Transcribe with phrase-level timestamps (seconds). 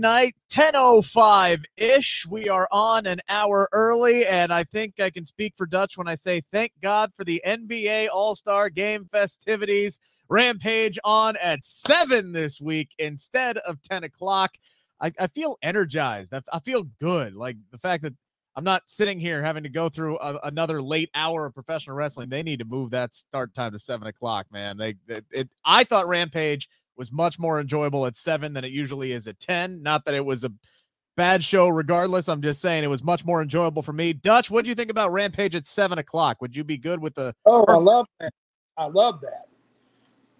[0.00, 2.26] Night, 10.05 ish.
[2.28, 6.08] We are on an hour early, and I think I can speak for Dutch when
[6.08, 9.98] I say thank God for the NBA All Star Game festivities.
[10.28, 14.52] Rampage on at 7 this week instead of 10 o'clock.
[15.00, 16.34] I, I feel energized.
[16.34, 17.34] I, I feel good.
[17.34, 18.14] Like the fact that
[18.54, 22.28] I'm not sitting here having to go through a, another late hour of professional wrestling.
[22.28, 24.76] They need to move that start time to seven o'clock, man.
[24.76, 29.12] They, it, it, I thought Rampage was much more enjoyable at seven than it usually
[29.12, 29.82] is at 10.
[29.82, 30.52] Not that it was a
[31.16, 32.28] bad show, regardless.
[32.28, 34.12] I'm just saying it was much more enjoyable for me.
[34.12, 36.42] Dutch, what do you think about Rampage at seven o'clock?
[36.42, 37.34] Would you be good with the?
[37.46, 38.32] Oh, I love that.
[38.76, 39.46] I love that.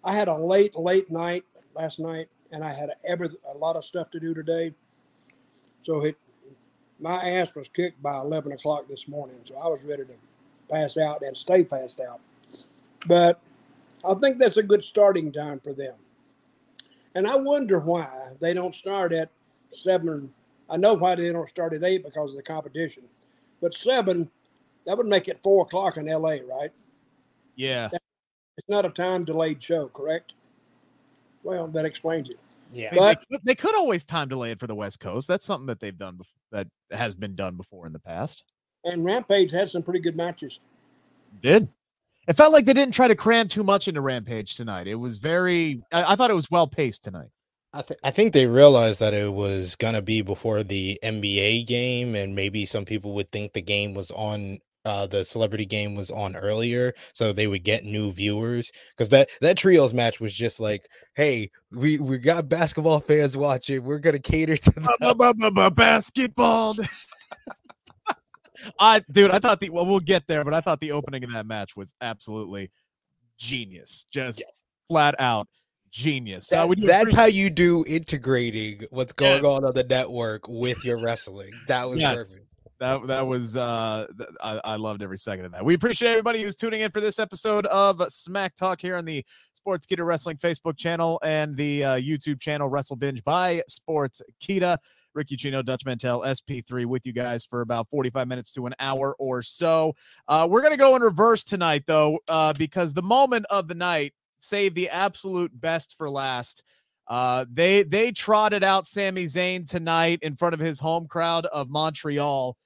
[0.04, 1.44] I had a late, late night
[1.74, 4.74] last night, and I had every a lot of stuff to do today.
[5.82, 6.16] So it,
[7.00, 10.14] my ass was kicked by 11 o'clock this morning, so I was ready to
[10.68, 12.20] pass out and stay passed out.
[13.06, 13.40] But
[14.08, 15.94] I think that's a good starting time for them.
[17.14, 18.08] And I wonder why
[18.40, 19.30] they don't start at
[19.70, 20.32] seven.
[20.68, 23.04] I know why they don't start at eight because of the competition,
[23.60, 24.30] but seven,
[24.86, 26.70] that would make it four o'clock in LA, right?
[27.56, 27.88] Yeah.
[28.56, 30.34] It's not a time delayed show, correct?
[31.42, 32.38] Well, that explains it.
[32.72, 35.26] Yeah, but they, they, could always time delay it for the West Coast.
[35.26, 38.44] That's something that they've done before, that has been done before in the past.
[38.84, 40.60] And Rampage had some pretty good matches.
[41.40, 41.68] Did
[42.28, 44.86] it felt like they didn't try to cram too much into Rampage tonight.
[44.86, 45.80] It was very.
[45.90, 47.30] I, I thought it was well paced tonight.
[47.72, 52.14] I, th- I think they realized that it was gonna be before the NBA game,
[52.14, 56.10] and maybe some people would think the game was on uh, the celebrity game was
[56.10, 58.70] on earlier, so they would get new viewers.
[58.96, 63.84] Because that that trios match was just like, hey, we we got basketball fans watching.
[63.84, 66.76] We're gonna cater to the basketball.
[68.78, 71.32] I dude, I thought the well, we'll get there, but I thought the opening of
[71.32, 72.70] that match was absolutely
[73.38, 74.62] genius, just yes.
[74.88, 75.48] flat out
[75.90, 76.48] genius.
[76.48, 81.00] That, uh, that's how you do integrating what's going on on the network with your
[81.00, 81.52] wrestling.
[81.66, 82.16] That was yes.
[82.16, 82.44] perfect.
[82.80, 84.06] That that was uh
[84.40, 85.64] I, I loved every second of that.
[85.64, 89.24] We appreciate everybody who's tuning in for this episode of Smack Talk here on the
[89.58, 94.78] Sportskeeda Wrestling Facebook channel and the uh, YouTube channel Wrestle Binge by Sportskeeda.
[95.18, 99.16] Rick Ucchino, Dutch Mantell, SP3 with you guys for about 45 minutes to an hour
[99.18, 99.96] or so.
[100.28, 103.74] Uh, we're going to go in reverse tonight, though, uh, because the moment of the
[103.74, 106.62] night saved the absolute best for last.
[107.08, 111.68] Uh, they they trotted out Sami Zayn tonight in front of his home crowd of
[111.68, 112.56] Montreal,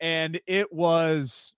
[0.00, 1.54] and it was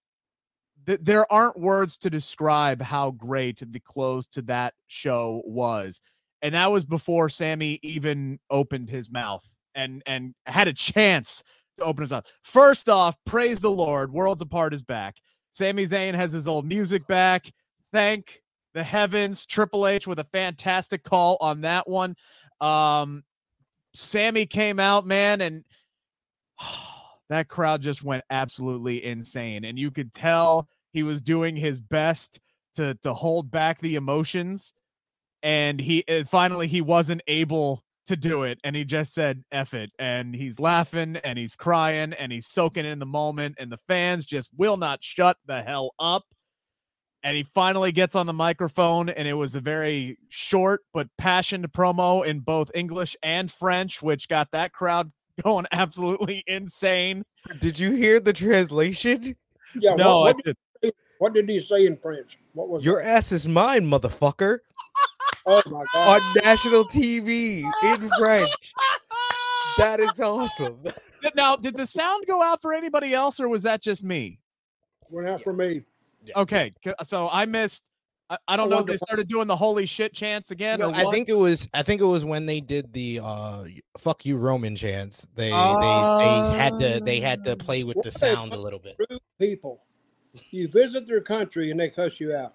[0.86, 6.00] th- there aren't words to describe how great the close to that show was,
[6.42, 11.44] and that was before Sami even opened his mouth and and had a chance
[11.78, 12.26] to open his up.
[12.42, 15.16] First off, praise the Lord, Worlds Apart is back.
[15.52, 17.52] Sami Zayn has his old music back.
[17.92, 18.42] Thank
[18.74, 19.46] the heavens.
[19.46, 22.14] Triple H with a fantastic call on that one.
[22.60, 23.24] Um,
[23.94, 25.64] Sami came out, man, and
[27.28, 29.64] that crowd just went absolutely insane.
[29.64, 32.40] And you could tell he was doing his best
[32.74, 34.72] to to hold back the emotions.
[35.42, 39.90] And he finally he wasn't able to do it and he just said F it
[39.98, 44.26] and he's laughing and he's crying and he's soaking in the moment and the fans
[44.26, 46.24] just will not shut the hell up
[47.22, 51.72] and he finally gets on the microphone and it was a very short but passionate
[51.72, 55.10] promo in both English and French which got that crowd
[55.42, 57.22] going absolutely insane.
[57.60, 59.36] Did you hear the translation?
[59.74, 60.56] Yeah no what, what, did,
[61.18, 62.38] what did he say in French?
[62.52, 64.58] What was your ass is mine motherfucker
[65.46, 66.22] Oh my god!
[66.22, 68.50] On national TV in French.
[69.76, 70.78] That is awesome.
[71.34, 74.38] Now, did the sound go out for anybody else, or was that just me?
[75.10, 75.82] Went out for me.
[76.34, 77.82] Okay, so I missed.
[78.28, 80.80] I, I don't know if they started doing the holy shit chants again.
[80.80, 81.68] No, I think it was.
[81.74, 83.64] I think it was when they did the uh
[83.98, 85.28] "fuck you Roman" chants.
[85.36, 88.80] They uh, they they had to they had to play with the sound a little
[88.80, 88.96] bit.
[89.38, 89.84] People,
[90.50, 92.54] you visit their country and they cuss you out.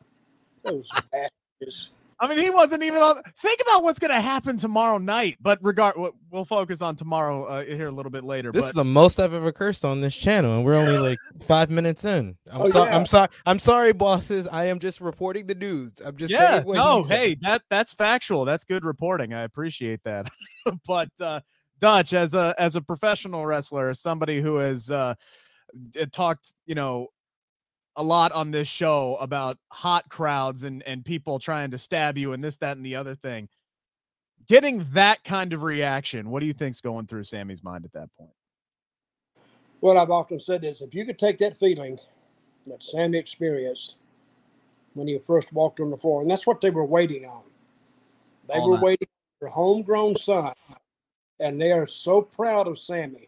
[0.63, 1.91] Those bastards.
[2.21, 3.19] I mean, he wasn't even on.
[3.39, 5.37] Think about what's going to happen tomorrow night.
[5.41, 5.95] But regard,
[6.29, 8.51] we'll focus on tomorrow uh, here a little bit later.
[8.51, 8.67] This but...
[8.67, 12.05] is the most I've ever cursed on this channel, and we're only like five minutes
[12.05, 12.37] in.
[12.51, 12.91] I'm oh, sorry.
[12.91, 12.95] Yeah.
[12.95, 13.27] I'm sorry.
[13.47, 14.47] I'm sorry, bosses.
[14.47, 15.93] I am just reporting the news.
[16.05, 16.61] I'm just yeah.
[16.63, 18.45] no, hey, that that's factual.
[18.45, 19.33] That's good reporting.
[19.33, 20.27] I appreciate that.
[20.87, 21.39] but uh,
[21.79, 25.15] Dutch, as a as a professional wrestler, as somebody who has uh,
[26.11, 27.07] talked, you know,
[27.95, 32.33] a lot on this show about hot crowds and and people trying to stab you
[32.33, 33.49] and this that and the other thing.
[34.47, 38.09] Getting that kind of reaction what do you think's going through Sami's mind at that
[38.17, 38.31] point?
[39.81, 41.99] Well i've often said this if you could take that feeling
[42.67, 43.95] that Sami experienced
[44.93, 47.43] when he first walked on the floor and that's what they were waiting on.
[48.47, 48.83] They All were night.
[48.83, 49.07] waiting
[49.39, 50.53] for homegrown son
[51.39, 53.27] and they are so proud of Sami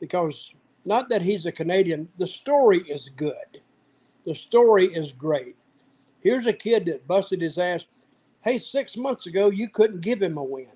[0.00, 3.60] because not that he's a Canadian, the story is good.
[4.26, 5.56] The story is great.
[6.20, 7.86] Here's a kid that busted his ass.
[8.42, 10.66] Hey, six months ago, you couldn't give him a win.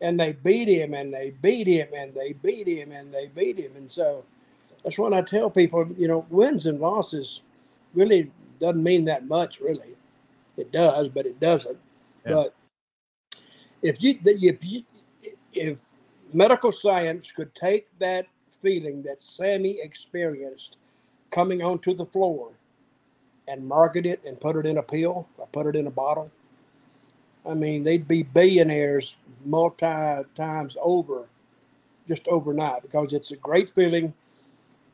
[0.00, 3.58] And they beat him and they beat him and they beat him and they beat
[3.58, 3.72] him.
[3.76, 4.24] And so
[4.82, 7.42] that's when I tell people, you know, wins and losses
[7.94, 9.94] really doesn't mean that much, really.
[10.56, 11.78] It does, but it doesn't.
[12.26, 12.32] Yeah.
[12.32, 12.54] But
[13.82, 14.84] if you if you
[15.52, 15.78] if
[16.32, 18.26] medical science could take that
[18.62, 20.76] feeling that Sami experienced
[21.30, 22.52] coming onto the floor
[23.48, 26.30] and market it and put it in a pill or put it in a bottle,
[27.48, 31.28] I mean, they'd be billionaires multi times over
[32.08, 34.12] just overnight because it's a great feeling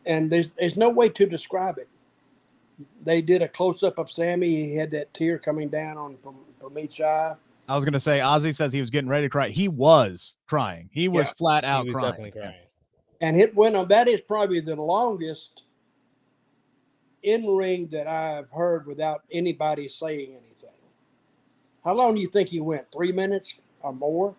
[0.06, 1.88] and there's there's no way to describe it.
[3.02, 4.48] They did a close up of Sami.
[4.48, 7.34] He had that tear coming down on from from each eye.
[7.68, 9.48] I was gonna say Ozzy says he was getting ready to cry.
[9.48, 10.88] He was crying.
[10.92, 12.10] He was yeah, flat out he was crying.
[12.12, 12.54] Definitely crying.
[13.20, 13.88] And it went on.
[13.88, 15.64] That is probably the longest
[17.22, 20.70] in ring that I've heard without anybody saying anything.
[21.84, 22.86] How long do you think he went?
[22.92, 24.34] Three minutes or more?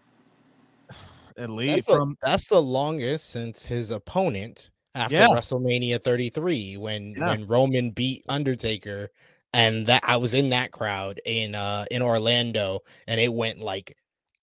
[1.38, 5.28] At least that's the, that's the longest since his opponent after yeah.
[5.28, 7.28] WrestleMania 33 when yeah.
[7.28, 9.10] when Roman beat Undertaker
[9.54, 13.96] and that I was in that crowd in uh in Orlando and it went like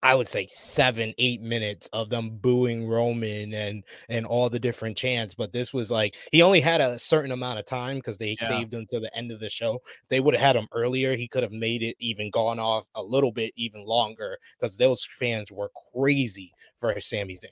[0.04, 4.98] I would say seven, eight minutes of them booing Roman and and all the different
[4.98, 5.34] chants.
[5.34, 8.48] But this was like he only had a certain amount of time because they yeah.
[8.48, 9.80] saved him to the end of the show.
[10.02, 12.86] If they would have had him earlier, he could have made it even gone off
[12.94, 17.48] a little bit even longer because those fans were crazy for Sami Zayn.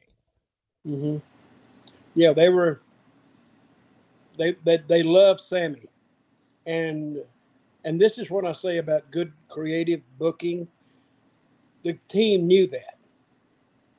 [0.87, 1.17] Mm-hmm.
[2.15, 2.83] Yeah, they were.
[4.37, 5.89] They they they love Sami,
[6.67, 7.17] and
[7.83, 10.69] and this is what I say about good creative booking
[11.83, 12.99] the team knew that.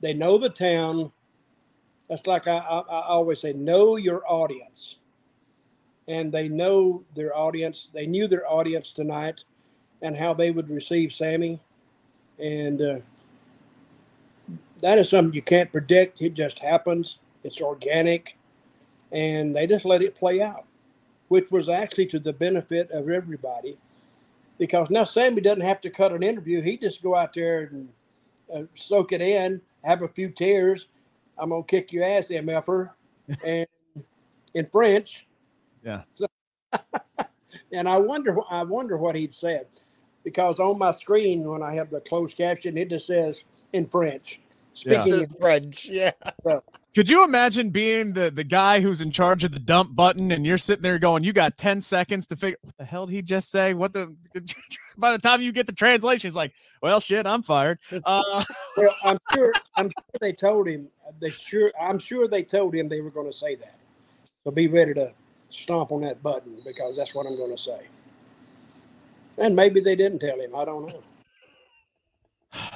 [0.01, 1.11] They know the town.
[2.09, 4.97] That's like I, I, I always say, know your audience.
[6.07, 7.89] And they know their audience.
[7.93, 9.45] They knew their audience tonight
[10.01, 11.61] and how they would receive Sami.
[12.37, 12.99] And uh,
[14.81, 16.21] that is something you can't predict.
[16.21, 17.19] It just happens.
[17.43, 18.37] It's organic.
[19.13, 20.65] And they just let it play out,
[21.29, 23.77] which was actually to the benefit of everybody
[24.57, 26.61] because now Sami doesn't have to cut an interview.
[26.61, 27.89] He just go out there and
[28.53, 30.87] uh, soak it in, have a few tears.
[31.37, 32.91] I'm gonna kick your ass, mf'er,
[33.45, 33.67] and
[34.53, 35.27] in French.
[35.83, 36.03] Yeah.
[36.13, 36.27] So,
[37.71, 39.65] and I wonder, I wonder what he'd said,
[40.23, 44.39] because on my screen when I have the closed caption, it just says in French.
[44.75, 45.19] Speaking yeah.
[45.21, 46.11] in French, yeah.
[46.43, 50.31] So, could you imagine being the the guy who's in charge of the dump button
[50.31, 53.13] and you're sitting there going, you got 10 seconds to figure what the hell did
[53.13, 53.73] he just say?
[53.73, 54.15] What the
[54.97, 57.79] by the time you get the translation, it's like, well shit, I'm fired.
[58.05, 58.43] Uh,
[58.77, 60.87] well, I'm sure I'm sure they told him
[61.19, 63.75] they sure I'm sure they told him they were gonna say that.
[64.43, 65.11] So be ready to
[65.49, 67.87] stomp on that button because that's what I'm gonna say.
[69.37, 70.55] And maybe they didn't tell him.
[70.55, 71.01] I don't know.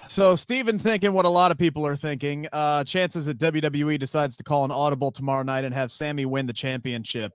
[0.07, 2.47] So Steven thinking what a lot of people are thinking.
[2.51, 6.47] Uh, chances that WWE decides to call an audible tomorrow night and have Sami win
[6.47, 7.33] the championship.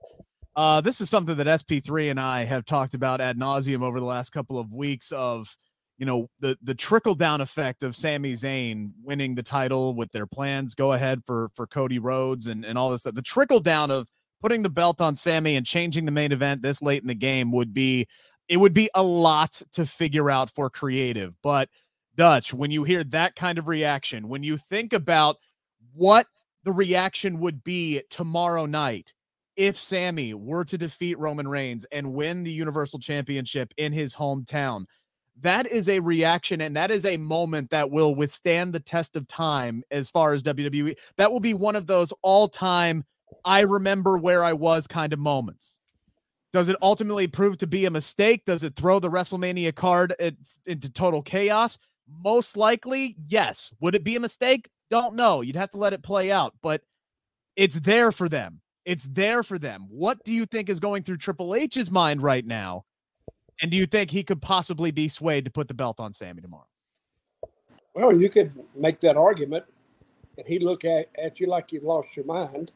[0.55, 4.05] Uh, this is something that SP3 and I have talked about ad nauseum over the
[4.05, 5.55] last couple of weeks of,
[5.97, 10.27] you know, the the trickle down effect of Sami Zayn winning the title with their
[10.27, 13.15] plans go ahead for for Cody Rhodes and and all this stuff.
[13.15, 14.07] The trickle down of
[14.41, 17.51] putting the belt on Sami and changing the main event this late in the game
[17.51, 18.05] would be
[18.49, 21.69] it would be a lot to figure out for creative, but
[22.15, 25.37] Dutch, when you hear that kind of reaction, when you think about
[25.93, 26.27] what
[26.63, 29.13] the reaction would be tomorrow night
[29.55, 34.85] if Sami were to defeat Roman Reigns and win the Universal Championship in his hometown,
[35.41, 39.27] that is a reaction and that is a moment that will withstand the test of
[39.27, 40.95] time as far as WWE.
[41.17, 43.03] That will be one of those all time,
[43.45, 45.77] I remember where I was kind of moments.
[46.51, 48.45] Does it ultimately prove to be a mistake?
[48.45, 50.35] Does it throw the WrestleMania card at,
[50.67, 51.79] into total chaos?
[52.07, 53.73] Most likely, yes.
[53.79, 54.69] Would it be a mistake?
[54.89, 55.41] Don't know.
[55.41, 56.81] You'd have to let it play out, but
[57.55, 58.61] it's there for them.
[58.85, 59.85] It's there for them.
[59.89, 62.85] What do you think is going through Triple H's mind right now?
[63.61, 66.41] And do you think he could possibly be swayed to put the belt on Sami
[66.41, 66.67] tomorrow?
[67.93, 69.65] Well, you could make that argument,
[70.37, 72.71] and he'd look at, at you like you've lost your mind.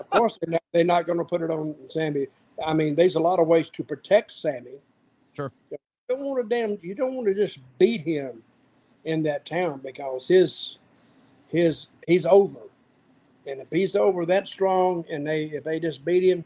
[0.00, 2.26] Of course, they're not, they're not going to put it on Sami.
[2.64, 4.78] I mean, there's a lot of ways to protect Sami.
[5.34, 5.52] Sure
[6.08, 8.42] don't want to damn you don't want to just beat him
[9.04, 10.78] in that town because his
[11.48, 12.60] his he's over.
[13.46, 16.44] And if he's over that strong and they if they just beat him,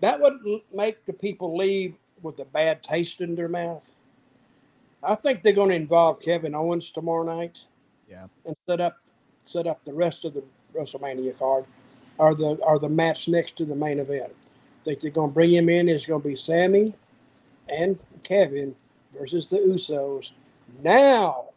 [0.00, 0.40] that would
[0.72, 3.94] make the people leave with a bad taste in their mouth.
[5.02, 7.58] I think they're going to involve Kevin Owens tomorrow night.
[8.10, 8.26] Yeah.
[8.44, 8.98] And set up
[9.44, 11.64] set up the rest of the WrestleMania card
[12.18, 14.32] or the or the match next to the main event.
[14.80, 15.88] I think they're gonna bring him in.
[15.88, 16.94] It's gonna be Sami
[17.68, 18.74] and Kevin
[19.16, 20.32] versus the Usos.
[20.82, 21.50] Now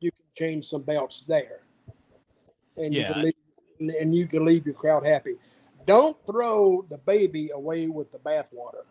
[0.00, 1.62] you can change some belts there.
[2.76, 3.08] And Yeah.
[3.08, 5.36] you can leave, and you can leave your crowd happy.
[5.86, 8.84] Don't throw the baby away with the bathwater.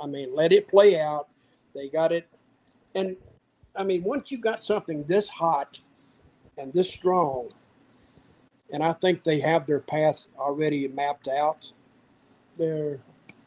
[0.00, 1.28] I mean, let it play out.
[1.74, 2.28] They got it.
[2.94, 3.16] And
[3.76, 5.80] I mean, once you got something this hot
[6.56, 7.50] and this strong,
[8.72, 11.72] and I think they have their path already mapped out,
[12.56, 13.00] they're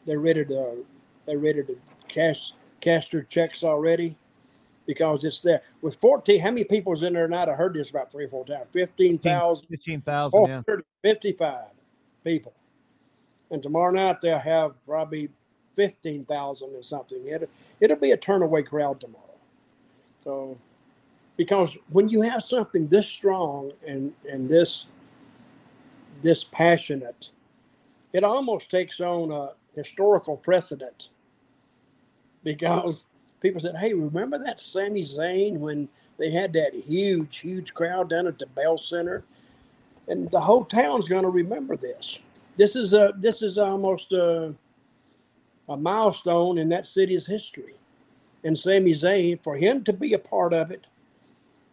[0.06, 0.86] they're ready to
[1.26, 1.76] they're ready to
[2.08, 4.16] cash cash their checks already
[4.86, 5.62] because it's there.
[5.82, 7.48] With 14, how many people's in there tonight?
[7.48, 8.66] I heard this about three or four times.
[8.72, 9.68] 15,000.
[9.68, 10.62] 15,000, yeah.
[10.62, 11.58] 455
[12.24, 12.54] people.
[13.50, 15.28] And tomorrow night they'll have probably
[15.76, 17.26] 15,000 and something.
[17.26, 17.48] It'll,
[17.80, 19.24] it'll be a turnaway crowd tomorrow.
[20.24, 20.58] So,
[21.36, 24.86] because when you have something this strong and, and this,
[26.22, 27.30] this passionate,
[28.12, 31.10] it almost takes on a historical precedent
[32.56, 33.06] because
[33.40, 35.88] people said, Hey, remember that Sami Zayn when
[36.18, 39.24] they had that huge, huge crowd down at the Bell Center?
[40.08, 42.18] and the whole town's going to remember this.
[42.56, 44.54] This is a this is almost a,
[45.68, 47.74] a milestone in that city's history.
[48.42, 50.86] And Sami Zayn, for him to be a part of it,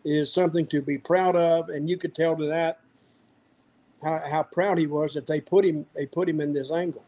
[0.04, 1.70] is something to be proud of.
[1.70, 2.80] And you could tell to that
[4.04, 7.04] how, how proud he was that they put him they put him in this angle.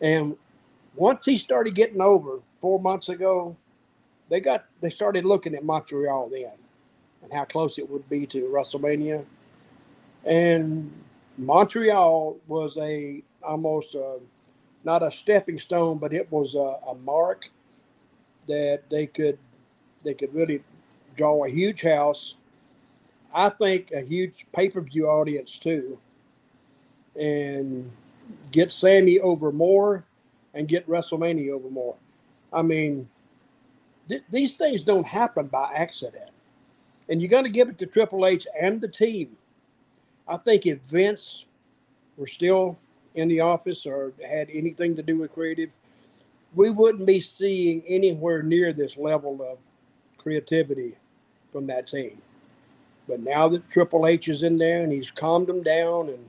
[0.00, 0.36] And
[0.94, 3.56] once he started getting over four months ago,
[4.28, 6.52] they got they started looking at Montreal then
[7.22, 9.24] and how close it would be to WrestleMania
[10.24, 10.92] and
[11.38, 14.18] Montreal was a almost a,
[14.84, 17.48] not a stepping stone, but it was a, a mark
[18.46, 19.38] that they could
[20.04, 20.62] they could really
[21.16, 22.34] draw a huge house.
[23.32, 25.98] I think a huge pay per view audience too,
[27.18, 27.90] and
[28.50, 30.04] get Sami over more,
[30.52, 31.96] and get WrestleMania over more.
[32.52, 33.08] I mean,
[34.08, 36.30] th- these things don't happen by accident,
[37.08, 39.36] and you got to give it to Triple H and the team
[40.30, 41.44] I think if Vince
[42.16, 42.78] were still
[43.14, 45.70] in the office or had anything to do with creative,
[46.54, 49.58] we wouldn't be seeing anywhere near this level of
[50.18, 50.96] creativity
[51.50, 52.22] from that team.
[53.08, 56.28] But now that Triple H is in there and he's calmed them down, and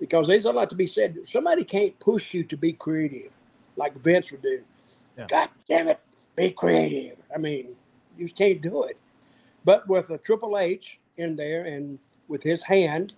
[0.00, 3.30] because there's a lot to be said, somebody can't push you to be creative
[3.76, 4.64] like Vince would do.
[5.16, 5.26] Yeah.
[5.28, 6.00] God damn it,
[6.34, 7.18] be creative.
[7.34, 7.76] I mean,
[8.16, 8.98] you can't do it.
[9.64, 13.14] But with a Triple H in there and with his hand.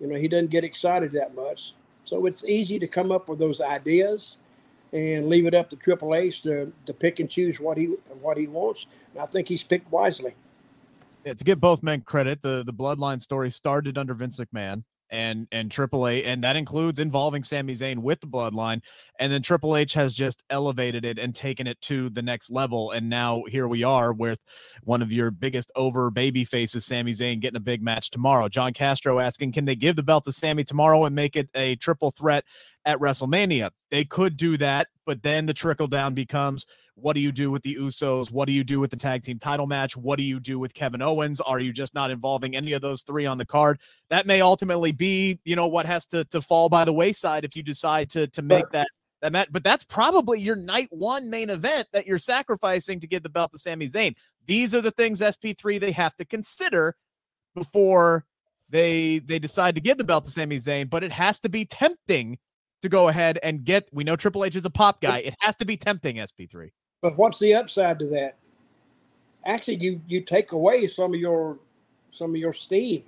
[0.00, 1.74] You know, he doesn't get excited that much.
[2.04, 4.38] So it's easy to come up with those ideas
[4.92, 7.86] and leave it up to Triple H to, to pick and choose what he
[8.20, 8.86] what he wants.
[9.12, 10.34] And I think he's picked wisely.
[11.24, 15.46] Yeah, to give both men credit, the the bloodline story started under Vince McMahon and
[15.52, 18.82] and Triple H, and that includes involving Sami Zayn with the bloodline.
[19.20, 22.90] And then Triple H has just elevated it and taken it to the next level.
[22.90, 24.40] And now here we are with
[24.82, 28.48] one of your biggest over baby faces, Sami Zayn, getting a big match tomorrow.
[28.48, 31.76] John Castro asking, can they give the belt to Sami tomorrow and make it a
[31.76, 32.44] triple threat
[32.84, 33.70] at WrestleMania?
[33.92, 37.62] They could do that, but then the trickle down becomes what do you do with
[37.62, 38.30] the Usos?
[38.30, 39.96] What do you do with the tag team title match?
[39.96, 41.40] What do you do with Kevin Owens?
[41.40, 43.80] Are you just not involving any of those three on the card?
[44.10, 47.56] That may ultimately be, you know, what has to to fall by the wayside if
[47.56, 48.86] you decide to to make that
[49.22, 49.48] that match.
[49.50, 53.50] But that's probably your night one main event that you're sacrificing to give the belt
[53.52, 54.14] to Sami Zayn.
[54.46, 56.94] These are the things SP3 they have to consider
[57.54, 58.24] before
[58.68, 60.88] they they decide to give the belt to Sami Zayn.
[60.88, 62.38] But it has to be tempting
[62.82, 63.88] to go ahead and get.
[63.92, 65.18] We know Triple H is a pop guy.
[65.18, 66.70] It has to be tempting SP3.
[67.04, 68.36] But what's the upside to that?
[69.46, 71.58] Actually, you you take away some of your
[72.12, 73.04] some of your steam.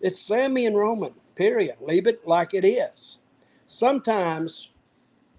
[0.00, 1.14] It's Sami and Roman.
[1.36, 1.76] Period.
[1.80, 3.18] Leave it like it is.
[3.66, 4.70] Sometimes,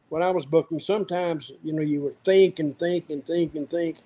[0.09, 3.69] when I was booking, sometimes you know you would think and think and think and
[3.69, 3.99] think,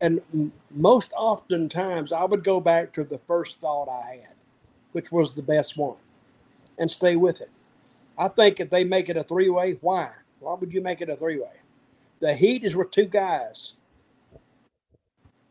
[0.00, 0.22] and
[0.70, 4.36] most oftentimes I would go back to the first thought I had,
[4.92, 5.98] which was the best one,
[6.78, 7.50] and stay with it.
[8.18, 10.12] I think if they make it a three way, why?
[10.40, 11.61] Why would you make it a three way?
[12.22, 13.74] The Heat is with two guys.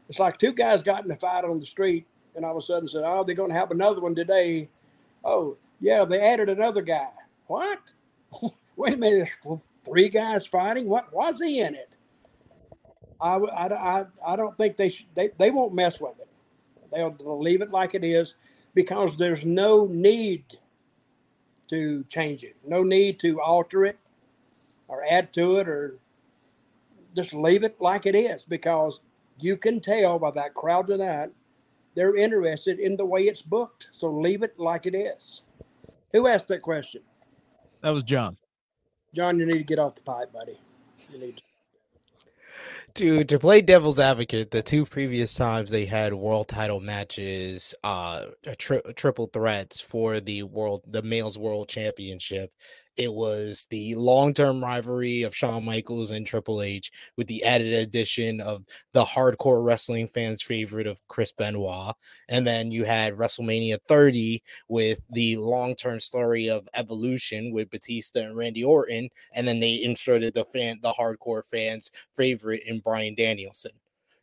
[0.08, 2.66] It's like two guys got in a fight on the street, and all of a
[2.66, 4.70] sudden said, "Oh, they're going to have another one today."
[5.22, 7.12] Oh, yeah, they added another guy.
[7.48, 7.92] What?
[8.78, 9.28] Wait a minute,
[9.84, 10.88] three guys fighting?
[10.88, 11.90] What was he in it?
[13.20, 16.30] I, I, I, I don't think they should, they they won't mess with it.
[16.94, 18.36] They'll, they'll leave it like it is
[18.74, 20.46] because there's no need
[21.68, 24.00] to change it, no need to alter it
[24.88, 25.98] or add to it or
[27.15, 29.01] just leave it like it is because
[29.39, 31.30] you can tell by that crowd tonight,
[31.96, 33.89] they're interested in the way it's booked.
[33.91, 35.41] So leave it like it is.
[36.13, 37.01] Who asked that question?
[37.82, 38.38] That was John.
[39.13, 40.60] John, you need to get off the pipe, buddy.
[41.12, 41.44] You need to.
[42.94, 48.25] Dude, to play devil's advocate, the two previous times they had world title matches, uh,
[48.58, 52.51] tri- triple threats for the world, the males world championship,
[52.98, 57.74] it was the long term rivalry of Shawn Michaels and Triple H with the added
[57.74, 61.95] addition of the hardcore wrestling fans' favorite of Chris Benoit.
[62.29, 68.21] And then you had WrestleMania 30 with the long term story of evolution with Batista
[68.21, 69.10] and Randy Orton.
[69.33, 73.71] And then they inserted the fan, the hardcore fans' favorite in Bryan Danielson.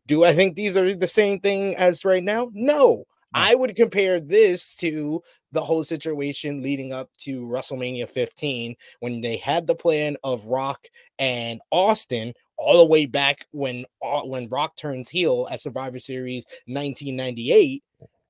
[0.06, 2.50] Do I think these are the same thing as right now?
[2.52, 3.04] No.
[3.34, 5.22] I would compare this to
[5.52, 10.86] the whole situation leading up to WrestleMania 15 when they had the plan of Rock
[11.18, 16.44] and Austin all the way back when uh, when Rock turns heel at Survivor Series
[16.66, 17.82] 1998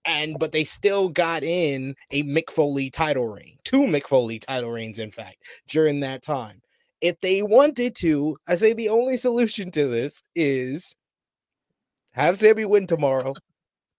[0.04, 4.70] and but they still got in a Mick Foley title reign, two Mick Foley title
[4.70, 6.62] reigns in fact during that time.
[7.00, 10.96] If they wanted to, I say the only solution to this is
[12.12, 13.34] have Sami win tomorrow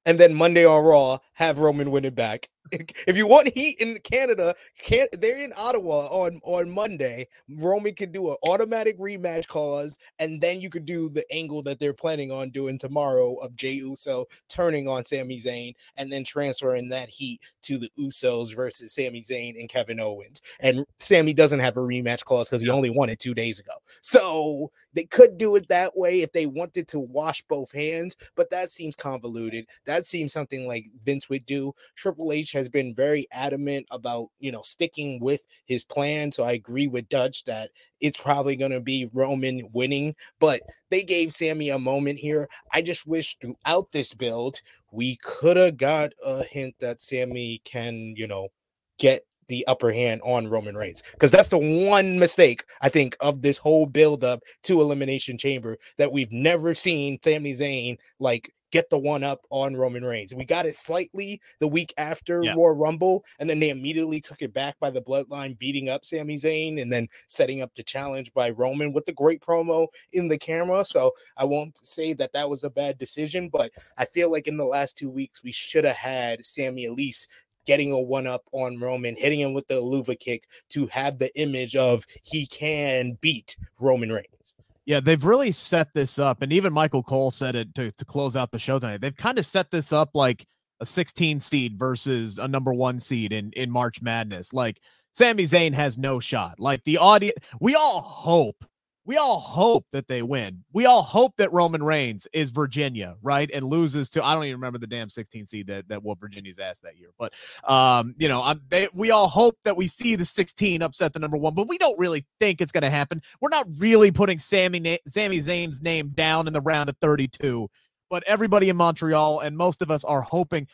[0.06, 2.50] and then Monday on Raw have Roman win it back.
[3.08, 7.28] If you want heat in Canada, can they're in Ottawa on on Monday.
[7.58, 11.80] Roman can do an automatic rematch clause, and then you could do the angle that
[11.80, 16.90] they're planning on doing tomorrow of Jey Uso turning on Sami Zayn, and then transferring
[16.90, 20.42] that heat to the Usos versus Sami Zayn and Kevin Owens.
[20.60, 23.74] And Sami doesn't have a rematch clause because he only won it two days ago.
[24.02, 28.50] So they could do it that way if they wanted to wash both hands, but
[28.52, 29.68] that seems convoluted.
[29.86, 31.74] That seems something like Vince would do.
[31.96, 36.32] Triple H has been very adamant about, you know, sticking with his plan.
[36.32, 41.04] So I agree with Dutch that it's probably going to be Roman winning, but they
[41.04, 42.48] gave Sami a moment here.
[42.74, 44.62] I just wish throughout this build,
[44.92, 48.50] we could have got a hint that Sami can, you know,
[48.98, 53.42] get the upper hand on Roman Reigns because that's the one mistake I think of
[53.42, 58.90] this whole build up to Elimination Chamber that we've never seen Sami Zayn like get
[58.90, 60.34] the one up on Roman Reigns.
[60.34, 62.54] We got it slightly the week after yeah.
[62.54, 66.36] Royal Rumble, and then they immediately took it back by the bloodline beating up Sami
[66.36, 70.38] Zayn and then setting up the challenge by Roman with the great promo in the
[70.38, 70.86] camera.
[70.86, 74.58] So I won't say that that was a bad decision, but I feel like in
[74.58, 77.30] the last two weeks we should have had Sami at least
[77.66, 81.32] getting a one up on Roman, hitting him with the Helluva kick to have the
[81.40, 84.56] image of he can beat Roman Reigns.
[84.90, 88.36] Yeah, they've really set this up, and even Michael Cole said it to, to close
[88.36, 89.02] out the show tonight.
[89.02, 90.48] They've kind of set this up like
[90.80, 94.52] a 16 seed versus a number one seed in in March Madness.
[94.52, 94.80] Like
[95.12, 96.60] Sami Zayn has no shot.
[96.60, 98.66] Like the audience, we all hope
[99.06, 100.64] we all hope that they win.
[100.74, 103.50] We all hope that Roman Reigns is Virginia, right?
[103.54, 106.60] And loses to I don't even remember the damn 16 seed that that what Virginia's
[106.60, 107.10] asked that year.
[107.18, 107.34] But
[107.64, 111.20] um, you know, I'm, they, we all hope that we see the 16 upset the
[111.20, 113.22] number one, but we don't really think it's going to happen.
[113.42, 117.70] We're not really putting Sammy Sami Zayn's name down in the round of 32.
[118.10, 120.68] But everybody in Montreal and most of us are hoping.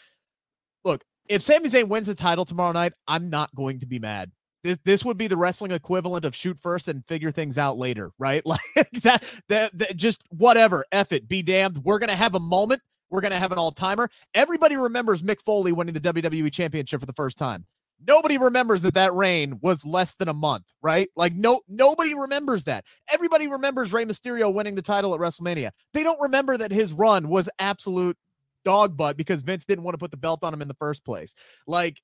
[0.83, 4.31] Look, if Sami Zayn wins the title tomorrow night, I'm not going to be mad
[4.65, 8.11] this, this would be the wrestling equivalent of shoot first and figure things out later,
[8.17, 8.43] right?
[8.75, 10.85] Like that, that, that just whatever.
[10.91, 11.79] F it, be damned.
[11.83, 12.81] We're gonna have a moment.
[13.09, 14.09] We're gonna have an all timer.
[14.33, 17.65] Everybody remembers Mick Foley winning the WWE Championship for the first time.
[18.07, 21.09] Nobody remembers that that reign was less than a month, right?
[21.15, 22.85] Like no, nobody remembers that.
[23.13, 25.71] Everybody remembers Rey Mysterio winning the title at WrestleMania.
[25.93, 28.17] They don't remember that his run was absolute
[28.63, 31.05] dog butt because Vince didn't want to put the belt on him in the first
[31.05, 31.35] place.
[31.67, 32.01] Like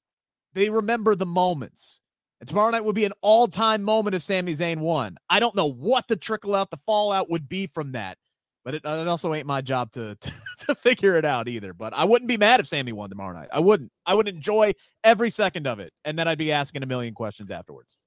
[0.54, 2.02] they remember the moments.
[2.42, 5.18] And tomorrow night would be an all time moment if Sami Zayn won.
[5.30, 8.18] I don't know what the trickle out, the fallout would be from that,
[8.66, 10.32] but it, it also ain't my job to, to,
[10.66, 11.74] to figure it out either.
[11.74, 13.50] But I wouldn't be mad if Sami won tomorrow night.
[13.54, 13.92] I wouldn't.
[14.08, 14.74] I would enjoy
[15.04, 15.94] every second of it.
[16.04, 17.98] And then I'd be asking a million questions afterwards.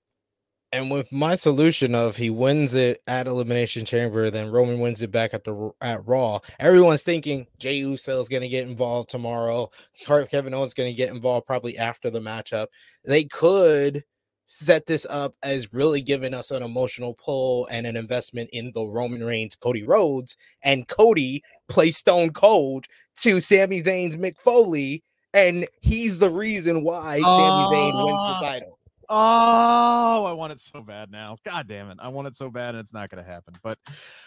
[0.73, 5.13] And with my solution of he wins it at Elimination Chamber, then Roman wins it
[5.13, 6.41] back at the at Raw.
[6.59, 9.71] Everyone's thinking Jey Uso is going to get involved tomorrow.
[10.05, 12.67] Kevin Owens going to get involved probably after the matchup.
[13.05, 14.03] They could
[14.47, 18.85] set this up as really giving us an emotional pull and an investment in the
[18.85, 22.87] Roman Reigns Cody Rhodes and Cody plays Stone Cold
[23.19, 25.03] to Sami Zayn's Mick Foley
[25.33, 28.41] and he's the reason why oh, Sami Zayn wins the ah.
[28.41, 28.79] title.
[29.09, 31.37] Oh, I want it so bad now.
[31.45, 31.99] God damn it.
[32.01, 33.55] I want it so bad and it's not going to happen.
[33.63, 33.79] But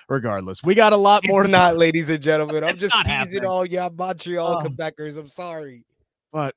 [0.08, 1.43] regardless, we got a lot more.
[1.43, 2.63] It's not, ladies and gentlemen.
[2.63, 3.45] I'm just teasing happening.
[3.45, 4.67] all y'all Montreal oh.
[4.67, 5.17] Quebecers.
[5.17, 5.84] I'm sorry.
[6.32, 6.56] But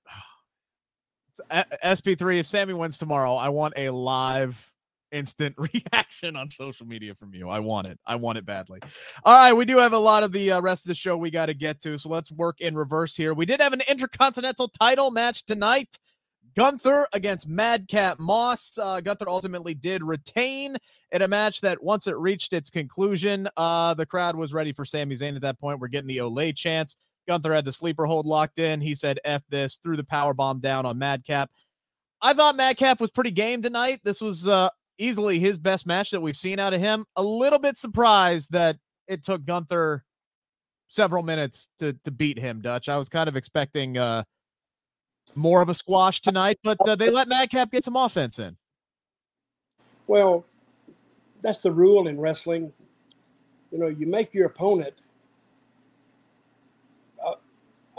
[1.50, 4.70] SP3, if Sami wins tomorrow, I want a live
[5.12, 7.48] instant reaction on social media from you.
[7.48, 7.98] I want it.
[8.06, 8.80] I want it badly.
[9.24, 11.30] All right, we do have a lot of the uh, rest of the show we
[11.30, 13.34] got to get to, so let's work in reverse here.
[13.34, 15.98] We did have an intercontinental title match tonight.
[16.56, 18.76] Gunther against Madcap Moss.
[18.76, 20.76] Uh, Gunther ultimately did retain
[21.12, 24.84] in a match that once it reached its conclusion, uh, the crowd was ready for
[24.84, 25.78] Sami Zayn at that point.
[25.78, 26.96] We're getting the Olay chance.
[27.28, 28.80] Gunther had the sleeper hold locked in.
[28.80, 31.50] He said, F this, threw the power bomb down on Madcap.
[32.22, 34.00] I thought Madcap was pretty game tonight.
[34.04, 37.06] This was uh, easily his best match that we've seen out of him.
[37.16, 38.76] A little bit surprised that
[39.08, 40.04] it took Gunther
[40.88, 42.88] several minutes to to beat him, Dutch.
[42.88, 44.24] I was kind of expecting uh,
[45.34, 48.56] more of a squash tonight, but uh, they let Madcap get some offense in.
[50.06, 50.44] Well,
[51.40, 52.72] that's the rule in wrestling.
[53.70, 54.94] You know, you make your opponent.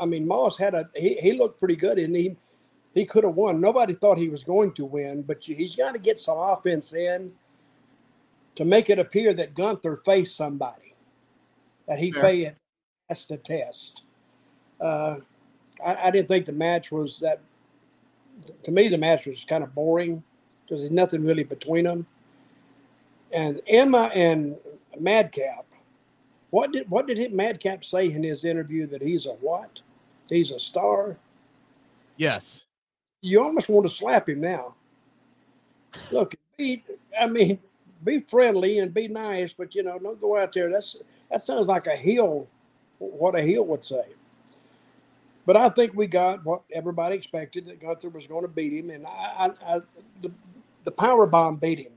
[0.01, 2.35] I mean, Moss had a he, he looked pretty good, and he
[2.93, 3.61] he could have won.
[3.61, 7.31] Nobody thought he was going to win, but he's got to get some offense in
[8.55, 10.95] to make it appear that Gunther faced somebody
[11.87, 12.21] that he Fair.
[12.21, 12.55] faced.
[13.07, 14.03] That's the test.
[14.79, 15.17] Uh,
[15.85, 17.39] I, I, didn't think the match was that.
[18.63, 20.23] To me, the match was kind of boring
[20.63, 22.07] because there's nothing really between them.
[23.33, 24.57] And Emma and
[24.99, 25.65] Madcap,
[26.49, 29.81] what did what did Madcap say in his interview that he's a what?
[30.31, 31.17] He's a star.
[32.17, 32.65] Yes
[33.21, 34.75] you almost want to slap him now.
[36.11, 36.83] Look, be,
[37.19, 37.59] I mean,
[38.03, 40.69] be friendly and be nice, but you know, don't go out there.
[40.69, 40.97] That's
[41.29, 42.47] that sounds like a heel,
[42.97, 44.03] what a heel would say.
[45.45, 48.89] But I think we got what everybody expected that Gunther was going to beat him,
[48.89, 49.09] and I,
[49.67, 49.79] I, I
[50.21, 50.31] the,
[50.83, 51.93] the power bomb beat him.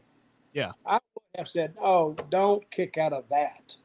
[0.53, 3.77] Yeah, I would have said, "Oh, don't kick out of that."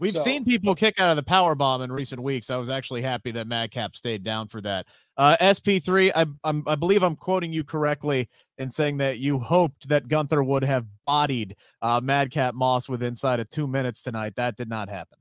[0.00, 2.48] We've so, seen people kick out of the power bomb in recent weeks.
[2.48, 4.86] I was actually happy that Madcap stayed down for that.
[5.18, 9.90] Uh, SP3, I, I'm, I believe I'm quoting you correctly in saying that you hoped
[9.90, 14.36] that Gunther would have bodied uh, Madcap Moss with inside of two minutes tonight.
[14.36, 15.18] That did not happen.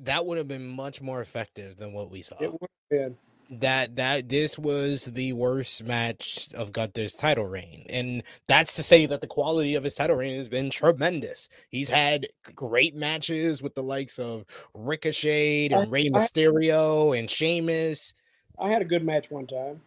[0.00, 2.36] That would have been much more effective than what we saw.
[2.40, 3.16] It would have been
[3.50, 7.86] that that this was the worst match of Gunther's title reign.
[7.88, 11.48] And that's to say that the quality of his title reign has been tremendous.
[11.68, 17.30] He's had great matches with the likes of Ricochet and I, Rey Mysterio I, and
[17.30, 18.14] Sheamus.
[18.58, 19.80] I had a good match one time.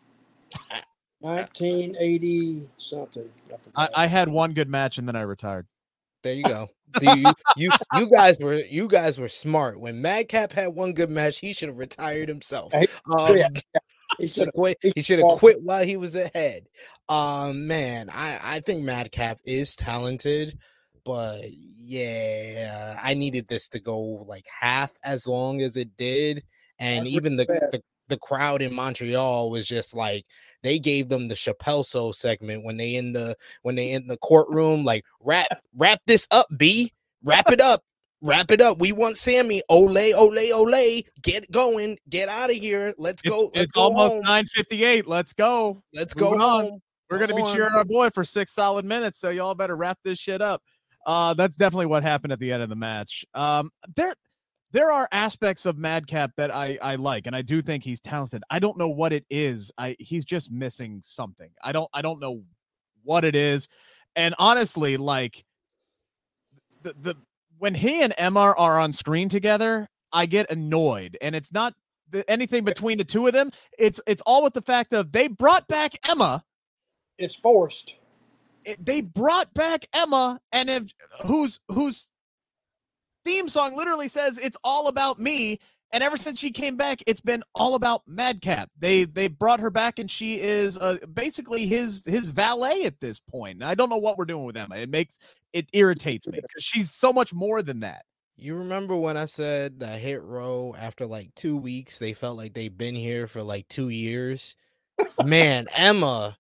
[1.20, 3.30] 1980 something.
[3.76, 5.66] I, I, had one good match and then I retired.
[6.24, 6.70] There you go.
[7.02, 7.26] you,
[7.58, 9.80] you you guys were you guys were smart.
[9.80, 12.74] When Madcap had one good match, he should have retired himself.
[12.74, 12.86] Um,
[13.38, 13.48] yeah.
[14.18, 14.78] He should have quit.
[14.82, 16.68] He should have quit while he was ahead.
[17.10, 20.58] Um, man, I I think Madcap is talented,
[21.06, 26.44] but yeah, I needed this to go like half as long as it did,
[26.80, 30.26] and even the, the the crowd in Montreal was just like
[30.64, 34.18] they gave them the Chappelle Show segment when they in the when they in the
[34.18, 36.94] courtroom like wrap wrap this up B.
[37.24, 37.82] Wrap it up.
[38.22, 38.80] Wrap it up.
[38.80, 39.62] We want Sami.
[39.70, 41.98] Ole ole ole get going.
[42.10, 42.94] Get out of here.
[42.98, 45.84] Let's go it's, let's it's go almost 958 let's go.
[45.94, 46.82] Let's go on.
[47.10, 50.18] we're gonna be cheering our boy for six solid minutes so y'all better wrap this
[50.18, 50.62] shit up.
[51.06, 53.24] Uh that's definitely what happened at the end of the match.
[53.34, 54.14] Um there
[54.78, 58.44] there are aspects of Madcap that I I like, and I do think he's talented.
[58.52, 59.72] I don't know what it is.
[59.76, 61.50] I he's just missing something.
[61.64, 62.44] I don't I don't know
[63.04, 63.68] what it is,
[64.16, 65.44] and honestly, like
[66.84, 67.16] the the
[67.58, 71.74] when he and Emma are on screen together, I get annoyed, and it's not
[72.12, 73.50] the, anything between the two of them.
[73.80, 76.44] It's it's all with the fact of they brought back Emma.
[77.18, 77.96] It's forced.
[78.64, 80.84] It, they brought back Emma, and if
[81.26, 82.12] who's who's
[83.28, 85.60] theme song literally says it's all about me.
[85.94, 88.70] And ever since she came back, it's been all about Madcap.
[88.78, 93.20] They they brought her back, and she is uh, basically his his valet at this
[93.20, 93.64] point.
[93.64, 94.76] I don't know what we're doing with Emma.
[94.76, 95.20] It makes
[95.54, 98.04] it irritates me because she's so much more than that.
[98.36, 102.54] You remember when I said the hit row after like two weeks, they felt like
[102.54, 104.56] they've been here for like two years?
[105.24, 106.38] Man, Emma,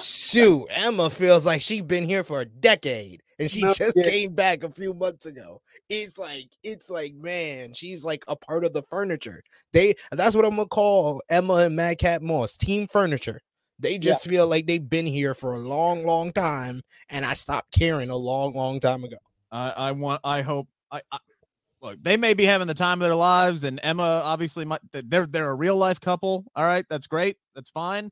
[0.00, 4.08] shoot, Emma feels like she's been here for a decade and she no, just yeah.
[4.08, 5.60] came back a few months ago.
[5.88, 9.42] It's like it's like man she's like a part of the furniture.
[9.72, 13.40] They that's what i'm gonna call emma and madcap moss team furniture.
[13.78, 14.30] They just yeah.
[14.30, 18.16] feel like they've been here for a long long time and i stopped caring a
[18.16, 19.16] long long time ago.
[19.50, 21.18] I i want i hope I, I
[21.80, 25.26] look they may be having the time of their lives and emma obviously might they're
[25.26, 26.84] they're a real life couple all right?
[26.90, 27.38] That's great.
[27.54, 28.10] That's fine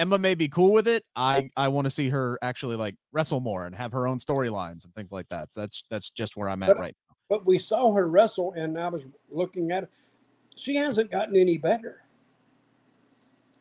[0.00, 1.04] Emma may be cool with it.
[1.14, 4.84] I I want to see her actually like wrestle more and have her own storylines
[4.84, 5.52] and things like that.
[5.52, 7.16] So that's that's just where I'm at but, right now.
[7.28, 9.90] but we saw her wrestle, and I was looking at her.
[10.56, 12.02] She hasn't gotten any better.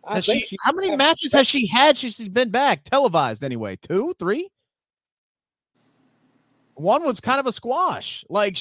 [0.08, 1.98] I think she, how many matches has she had?
[1.98, 3.76] since She's been back televised anyway.
[3.76, 4.50] Two, three.
[6.76, 8.24] one was kind of a squash.
[8.30, 8.58] Like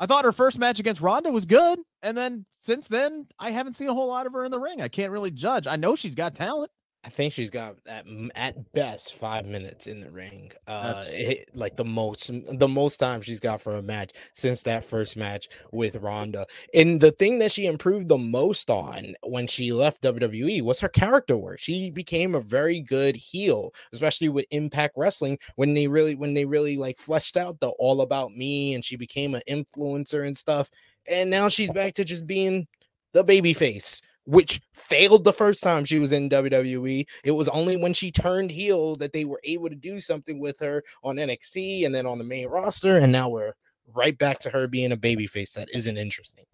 [0.00, 3.74] I thought her first match against Ronda was good, and then since then I haven't
[3.74, 4.80] seen a whole lot of her in the ring.
[4.80, 5.66] I can't really judge.
[5.66, 6.70] I know she's got talent.
[7.08, 10.52] I think she's got at, at best five minutes in the ring.
[10.66, 14.84] Uh, it, like the most the most time she's got for a match since that
[14.84, 16.46] first match with Ronda.
[16.74, 20.88] And the thing that she improved the most on when she left WWE was her
[20.90, 21.60] character work.
[21.60, 26.44] She became a very good heel, especially with Impact Wrestling when they really when they
[26.44, 30.68] really like fleshed out the all about me and she became an influencer and stuff.
[31.10, 32.66] And now she's back to just being
[33.14, 37.08] the baby face which failed the first time she was in WWE.
[37.24, 40.60] It was only when she turned heel that they were able to do something with
[40.60, 42.98] her on NXT and then on the main roster.
[42.98, 43.54] And now we're
[43.94, 46.44] right back to her being a babyface that isn't interesting.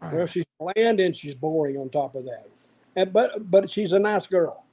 [0.00, 2.46] Well, she's bland and she's boring on top of that.
[2.94, 4.64] And but but she's a nice girl.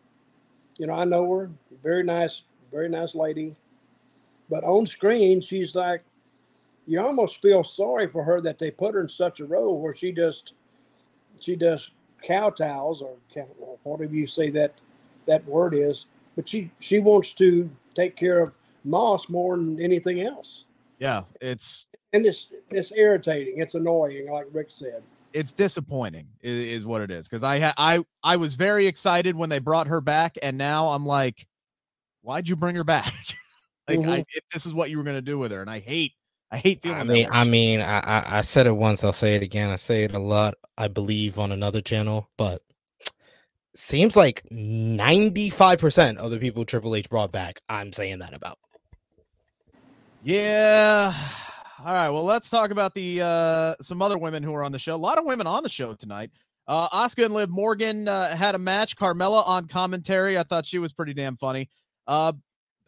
[0.77, 1.49] You know, I know her,
[1.81, 3.55] very nice, very nice lady.
[4.51, 6.03] But on screen, she's like
[6.86, 9.95] you almost feel sorry for her that they put her in such a role where
[9.95, 10.53] she just
[11.41, 11.91] she does
[12.23, 13.17] cow towels or
[13.84, 14.73] whatever you say that
[15.28, 20.21] that word is, but she she wants to take care of Moss more than anything
[20.21, 20.65] else.
[21.00, 23.56] Yeah, it's and it's it's irritating.
[23.58, 25.04] It's annoying, like Rick said.
[25.34, 27.28] It's disappointing, is, is what it is.
[27.28, 30.88] Because I ha- I I was very excited when they brought her back, and now
[30.88, 31.45] I'm like,
[32.21, 33.13] why'd you bring her back?
[33.88, 34.10] like, mm-hmm.
[34.10, 36.13] I, if this is what you were gonna do with her, and I hate
[36.51, 36.99] I hate feeling.
[36.99, 39.03] I mean, I mean, I, I I said it once.
[39.03, 39.69] I'll say it again.
[39.69, 40.55] I say it a lot.
[40.77, 42.62] I believe on another channel, but
[43.75, 47.62] seems like ninety five percent of the people Triple H brought back.
[47.67, 48.57] I'm saying that about.
[50.23, 51.13] Yeah.
[51.79, 52.10] All right.
[52.10, 54.95] Well, let's talk about the uh some other women who are on the show.
[54.95, 56.31] A lot of women on the show tonight.
[56.67, 58.95] Uh Asuka and Liv Morgan uh, had a match.
[58.97, 60.38] Carmella on commentary.
[60.38, 61.69] I thought she was pretty damn funny.
[62.07, 62.33] Uh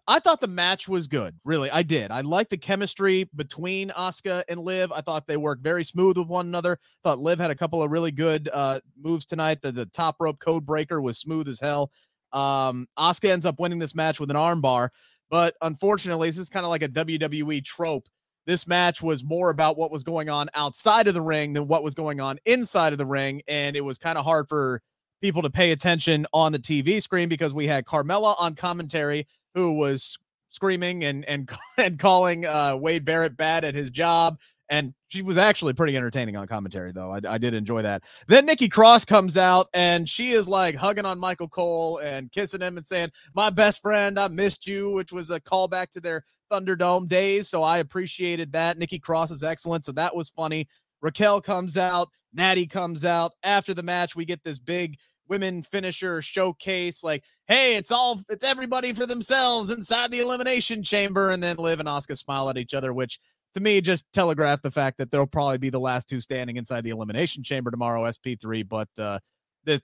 [0.10, 1.36] I thought the match was good.
[1.46, 2.10] Really, I did.
[2.10, 4.92] I liked the chemistry between Asuka and Liv.
[4.92, 6.80] I thought they worked very smooth with one another.
[7.04, 9.62] Thought Liv had a couple of really good uh, moves tonight.
[9.62, 11.92] The, the top rope code breaker was smooth as hell.
[12.34, 14.90] Um, Asuka ends up winning this match with an armbar,
[15.30, 18.10] but unfortunately, this is kind of like a WWE trope.
[18.48, 21.84] This match was more about what was going on outside of the ring than what
[21.84, 24.82] was going on inside of the ring, and it was kind of hard for
[25.22, 29.74] people to pay attention on the TV screen because we had Carmella on commentary who
[29.74, 30.18] was
[30.50, 34.40] screaming and and and calling uh, Wade Barrett bad at his job.
[34.72, 37.12] And she was actually pretty entertaining on commentary, though.
[37.12, 38.04] I, I did enjoy that.
[38.28, 42.62] Then Nikki Cross comes out and she is like hugging on Michael Cole and kissing
[42.62, 46.24] him and saying, My best friend, I missed you, which was a callback to their
[46.52, 47.50] Thunderdome days.
[47.50, 48.78] So I appreciated that.
[48.78, 49.86] Nikki Cross is excellent.
[49.86, 50.68] So that was funny.
[51.02, 52.10] Raquel comes out.
[52.34, 53.32] Natty comes out.
[53.42, 57.04] After the match, we get this big women finisher showcase.
[57.04, 61.80] Like, hey, it's all it's everybody for themselves inside the elimination chamber, and then Liv
[61.80, 63.20] and Asuka smile at each other, which
[63.56, 66.84] to me just telegraphed the fact that they'll probably be the last two standing inside
[66.86, 68.70] the elimination chamber tomorrow, SP3.
[68.70, 69.20] But uh
[69.66, 69.82] this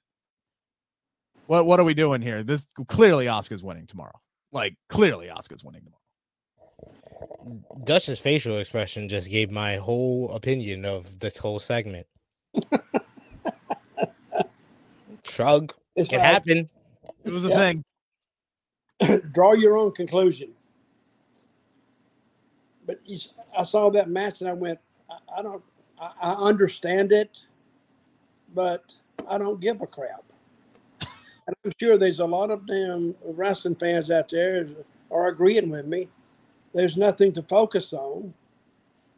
[1.47, 2.43] what what are we doing here?
[2.43, 4.17] This clearly Asuka's winning tomorrow.
[4.51, 5.99] Like clearly Asuka's winning tomorrow.
[7.83, 12.05] Dutch's facial expression just gave my whole opinion of this whole segment.
[15.23, 15.73] Shrug.
[15.95, 16.69] It can like, happen.
[17.25, 17.73] It was a yeah.
[18.99, 19.21] thing.
[19.33, 20.49] Draw your own conclusion.
[22.85, 23.17] But you,
[23.57, 25.63] I saw that match and I went, I, I don't,
[25.99, 27.45] I, I, understand it,
[28.53, 28.93] but
[29.27, 30.23] I don't give a crap.
[31.01, 34.67] and I'm sure there's a lot of damn wrestling fans out there
[35.09, 36.07] are agreeing with me.
[36.73, 38.33] There's nothing to focus on.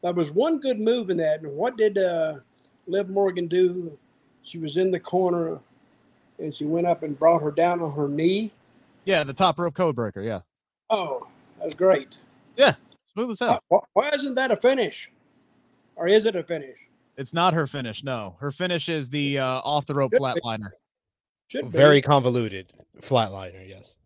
[0.01, 1.41] There was one good move in that.
[1.41, 2.35] And what did uh,
[2.85, 3.97] Liv Morgan do?
[4.43, 5.59] She was in the corner
[6.39, 8.51] and she went up and brought her down on her knee.
[9.05, 10.21] Yeah, the top rope code breaker.
[10.21, 10.41] Yeah.
[10.89, 11.23] Oh,
[11.59, 12.17] that's great.
[12.55, 12.75] Yeah,
[13.13, 13.61] smooth as hell.
[13.67, 15.09] Why, why isn't that a finish?
[15.95, 16.77] Or is it a finish?
[17.17, 18.03] It's not her finish.
[18.03, 20.71] No, her finish is the uh, off the rope flatliner.
[21.51, 21.61] Be.
[21.63, 22.71] Very convoluted
[23.01, 23.67] flatliner.
[23.67, 23.97] Yes.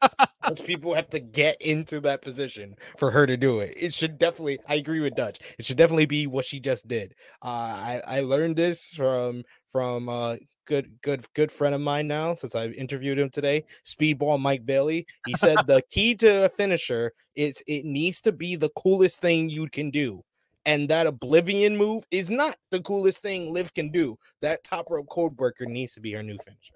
[0.64, 3.74] People have to get into that position for her to do it.
[3.76, 4.58] It should definitely.
[4.68, 5.38] I agree with Dutch.
[5.58, 7.14] It should definitely be what she just did.
[7.42, 12.34] Uh, I I learned this from from uh, good good good friend of mine now
[12.34, 15.06] since I interviewed him today, Speedball Mike Bailey.
[15.26, 19.48] He said the key to a finisher is it needs to be the coolest thing
[19.48, 20.22] you can do.
[20.66, 24.18] And that Oblivion move is not the coolest thing Liv can do.
[24.42, 26.74] That top rope code breaker needs to be her new finisher.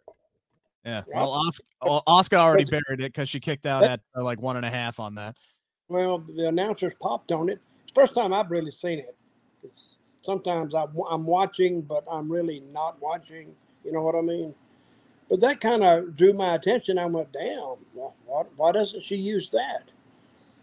[0.85, 1.03] Yeah.
[1.13, 4.57] Well, Asuka, well, Asuka already buried it because she kicked out at uh, like one
[4.57, 5.37] and a half on that.
[5.89, 7.61] Well, the announcers popped on it.
[7.83, 9.17] It's first time I've really seen it.
[9.65, 13.55] It's, sometimes I, I'm watching, but I'm really not watching.
[13.85, 14.55] You know what I mean?
[15.29, 16.99] But that kind of drew my attention.
[16.99, 19.91] I went, damn, why, why doesn't she use that?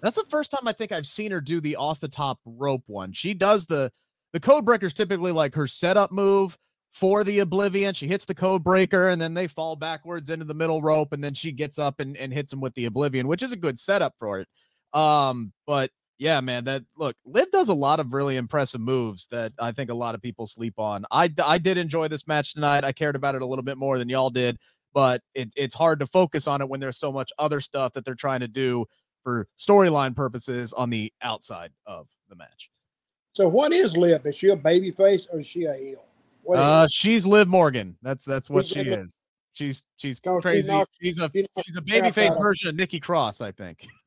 [0.01, 2.83] That's the first time I think I've seen her do the off the top rope
[2.87, 3.13] one.
[3.13, 3.91] She does the
[4.33, 6.57] the code breakers typically like her setup move
[6.91, 7.93] for the oblivion.
[7.93, 11.23] She hits the code breaker and then they fall backwards into the middle rope and
[11.23, 13.79] then she gets up and, and hits them with the oblivion, which is a good
[13.79, 14.47] setup for it.
[14.93, 19.53] Um, but yeah, man, that look, Liv does a lot of really impressive moves that
[19.59, 21.05] I think a lot of people sleep on.
[21.11, 22.83] I I did enjoy this match tonight.
[22.83, 24.57] I cared about it a little bit more than y'all did,
[24.93, 28.03] but it, it's hard to focus on it when there's so much other stuff that
[28.03, 28.85] they're trying to do
[29.23, 32.69] for storyline purposes on the outside of the match.
[33.33, 34.25] So what is Liv?
[34.25, 36.03] Is she a baby face or is she a heel?
[36.51, 37.95] Uh, she's Liv Morgan.
[38.01, 39.15] That's that's what she is.
[39.53, 40.83] She's she's crazy.
[41.01, 41.29] She's a
[41.63, 43.85] she's a baby face version of Nikki Cross, I think.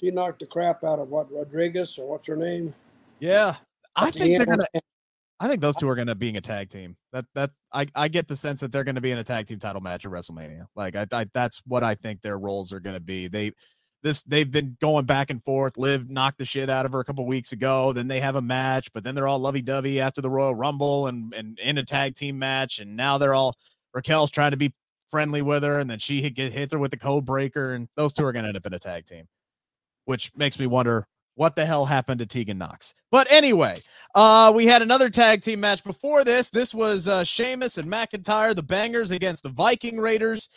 [0.00, 2.74] She knocked the crap out of what Rodriguez or what's her name?
[3.18, 3.56] Yeah,
[3.94, 4.66] I think they're gonna.
[5.38, 6.96] I think those two are gonna being a tag team.
[7.12, 9.58] That that I I get the sense that they're gonna be in a tag team
[9.58, 10.66] title match at WrestleMania.
[10.74, 13.28] Like I, I that's what I think their roles are gonna be.
[13.28, 13.52] They
[14.02, 15.76] this they've been going back and forth.
[15.76, 17.92] Liv knocked the shit out of her a couple weeks ago.
[17.92, 21.08] Then they have a match, but then they're all lovey dovey after the Royal Rumble
[21.08, 22.78] and and in a tag team match.
[22.78, 23.54] And now they're all
[23.92, 24.72] Raquel's trying to be
[25.10, 28.14] friendly with her, and then she hit, hits her with the code breaker, and those
[28.14, 29.26] two are gonna end up in a tag team
[30.10, 32.94] which makes me wonder what the hell happened to Tegan Nox.
[33.12, 33.76] But anyway,
[34.16, 36.50] uh, we had another tag team match before this.
[36.50, 40.48] This was uh, Sheamus and McIntyre, the Bangers, against the Viking Raiders.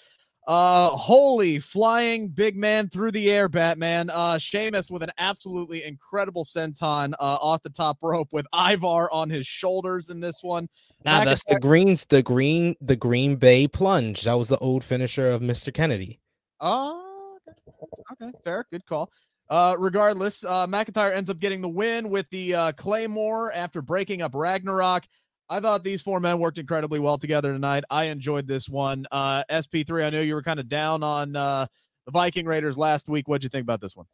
[0.47, 4.09] Uh, holy flying big man through the air, Batman.
[4.09, 9.29] Uh, Sheamus with an absolutely incredible senton uh, off the top rope with Ivar on
[9.29, 10.67] his shoulders in this one.
[11.05, 14.23] Now nah, that's the greens, the green, the Green Bay plunge.
[14.23, 15.71] That was the old finisher of Mr.
[15.71, 16.19] Kennedy.
[16.59, 17.37] Oh,
[18.11, 19.09] okay, fair, good call.
[19.53, 24.23] Uh, regardless, uh, McIntyre ends up getting the win with the uh, Claymore after breaking
[24.23, 25.03] up Ragnarok.
[25.47, 27.83] I thought these four men worked incredibly well together tonight.
[27.91, 29.05] I enjoyed this one.
[29.11, 31.67] Uh, SP3, I know you were kind of down on uh,
[32.07, 33.27] the Viking Raiders last week.
[33.27, 34.07] What'd you think about this one?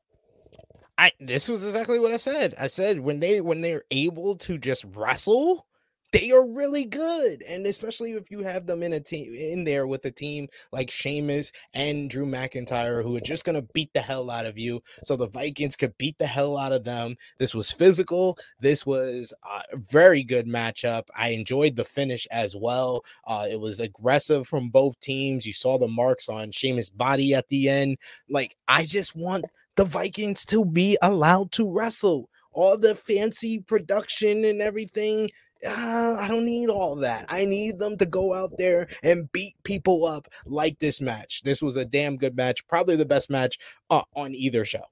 [0.98, 2.54] I this was exactly what I said.
[2.60, 5.66] I said when they when they're able to just wrestle,
[6.12, 7.44] they are really good.
[7.44, 10.90] And especially if you have them in a team in there with a team like
[10.90, 14.82] Sheamus and Drew McIntyre, who are just gonna beat the hell out of you.
[15.04, 17.16] So the Vikings could beat the hell out of them.
[17.38, 18.38] This was physical.
[18.60, 21.04] This was a very good matchup.
[21.16, 23.04] I enjoyed the finish as well.
[23.28, 25.46] Uh, it was aggressive from both teams.
[25.46, 27.98] You saw the marks on Sheamus' body at the end.
[28.30, 29.46] Like, I just want
[29.76, 32.30] the Vikings to be allowed to wrestle.
[32.52, 35.30] All the fancy production and everything
[35.66, 37.26] uh, I don't need all that.
[37.30, 41.42] I need them to go out there and beat people up like this match.
[41.44, 43.58] This was a damn good match, probably the best match
[43.90, 44.84] uh, on either show.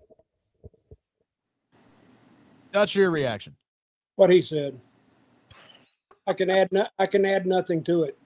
[2.72, 3.56] That's your reaction.
[4.16, 4.80] What he said.
[6.26, 6.72] I can add.
[6.72, 8.18] No, I can add nothing to it.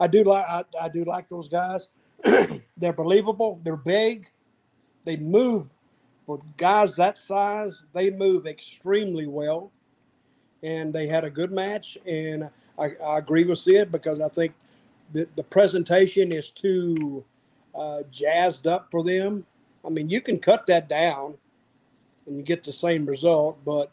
[0.00, 0.46] I do like.
[0.48, 1.88] I, I do like those guys.
[2.76, 3.60] They're believable.
[3.62, 4.28] They're big.
[5.04, 5.68] They move.
[6.24, 9.72] For guys that size, they move extremely well
[10.62, 11.98] and they had a good match.
[12.06, 14.54] And I, I agree with Sid because I think
[15.12, 17.24] the, the presentation is too
[17.74, 19.46] uh, jazzed up for them.
[19.84, 21.34] I mean, you can cut that down
[22.26, 23.90] and you get the same result, but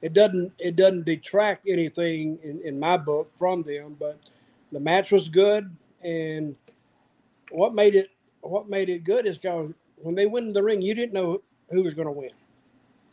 [0.00, 3.96] it doesn't it doesn't detract anything in, in my book from them.
[3.98, 4.18] But
[4.70, 6.56] the match was good, and
[7.50, 8.10] what made it
[8.42, 11.40] what made it good is because when they went in the ring, you didn't know
[11.70, 12.30] who was going to win.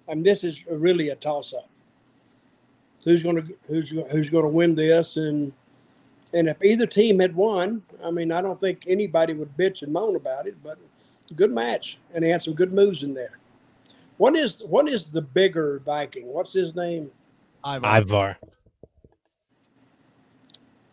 [0.07, 1.70] I mean, this is really a toss up
[3.03, 5.53] who's going to who's who's going to win this and
[6.33, 9.91] and if either team had won, I mean, I don't think anybody would bitch and
[9.91, 10.55] moan about it.
[10.63, 10.77] But
[11.35, 13.37] good match, and he had some good moves in there.
[14.17, 16.27] What is what is the bigger Viking?
[16.27, 17.11] What's his name?
[17.65, 17.97] Ivar.
[17.97, 18.37] Ivar.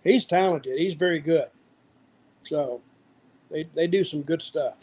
[0.03, 0.79] He's talented.
[0.79, 1.49] He's very good.
[2.45, 2.81] So
[3.51, 4.75] they they do some good stuff.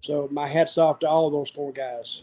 [0.00, 2.22] So my hats off to all those four guys.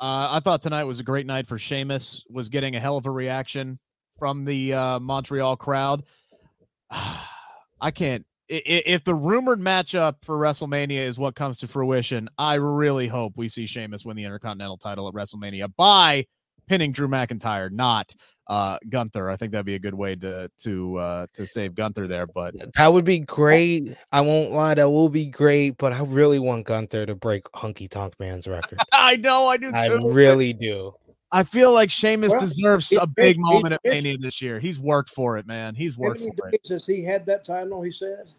[0.00, 2.24] Uh, I thought tonight was a great night for Sheamus.
[2.30, 3.78] Was getting a hell of a reaction
[4.18, 6.04] from the uh, Montreal crowd.
[6.90, 8.24] I can't.
[8.48, 13.48] If the rumored matchup for WrestleMania is what comes to fruition, I really hope we
[13.48, 16.26] see Sheamus win the Intercontinental title at WrestleMania by
[16.66, 18.12] pinning Drew McIntyre, not
[18.50, 19.30] uh, Gunther.
[19.30, 22.26] I think that'd be a good way to to uh, to save Gunther there.
[22.26, 23.96] But that would be great.
[24.12, 25.78] I won't lie, that will be great.
[25.78, 28.78] But I really want Gunther to break Honky Tonk Man's record.
[28.92, 29.70] I know, I do.
[29.70, 29.76] Too.
[29.76, 30.92] I really do.
[31.32, 34.58] I feel like Sheamus well, deserves a big moment at Mania this year.
[34.58, 35.76] He's worked for it, man.
[35.76, 36.60] He's worked for it.
[36.68, 37.82] Has he had that title?
[37.82, 38.34] He says.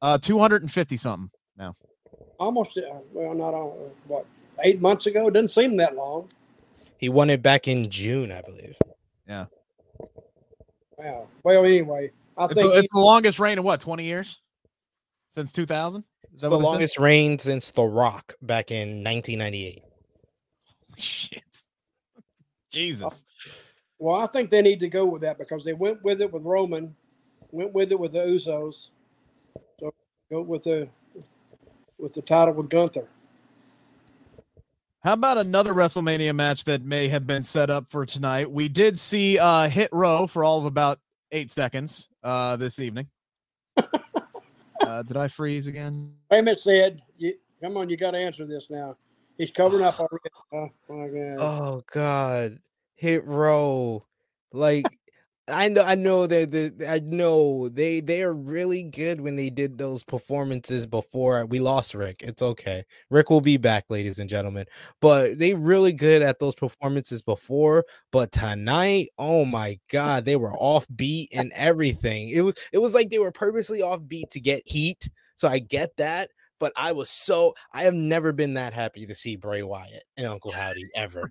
[0.00, 1.28] Uh, two hundred and fifty something
[1.58, 1.74] now.
[2.38, 2.78] Almost.
[2.78, 4.26] Uh, well, not on what
[4.62, 5.26] eight months ago.
[5.26, 6.28] It doesn't seem that long.
[6.98, 8.76] He won it back in June, I believe.
[9.28, 9.46] Yeah.
[10.96, 11.28] Wow.
[11.42, 14.40] Well, anyway, I it's think it's the longest reign in what twenty years
[15.28, 16.04] since two thousand.
[16.32, 19.82] It's the longest reign since The Rock back in 1998.
[20.98, 21.42] Shit.
[22.70, 23.24] Jesus.
[23.98, 26.42] Well, I think they need to go with that because they went with it with
[26.42, 26.94] Roman,
[27.50, 28.88] went with it with the Usos.
[29.80, 29.94] So
[30.30, 30.88] go with the
[31.98, 33.08] with the title with Gunther.
[35.06, 38.50] How about another WrestleMania match that may have been set up for tonight?
[38.50, 40.98] We did see uh Hit Row for all of about
[41.30, 43.06] eight seconds uh this evening.
[43.76, 46.12] uh, did I freeze again?
[46.28, 47.02] Wait a minute, Sid.
[47.18, 48.96] You, come on, you got to answer this now.
[49.38, 50.28] He's covering up already.
[50.52, 50.70] Oh.
[51.38, 52.58] Oh God,
[52.96, 54.04] hit row,
[54.52, 54.86] like
[55.48, 59.48] I know, I know that the I know they they are really good when they
[59.48, 62.22] did those performances before we lost Rick.
[62.22, 62.84] It's okay.
[63.10, 64.66] Rick will be back, ladies and gentlemen.
[65.00, 67.84] But they really good at those performances before.
[68.10, 72.30] But tonight, oh my god, they were off beat and everything.
[72.30, 75.08] It was it was like they were purposely off beat to get heat.
[75.36, 76.30] So I get that.
[76.58, 80.26] But I was so I have never been that happy to see Bray Wyatt and
[80.26, 81.30] Uncle Howdy ever.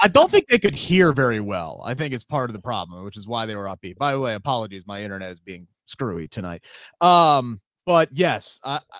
[0.00, 1.82] I don't think they could hear very well.
[1.84, 3.96] I think it's part of the problem, which is why they were upbeat.
[3.96, 6.64] By the way, apologies, my internet is being screwy tonight.
[7.00, 8.98] Um, but yes, I, I,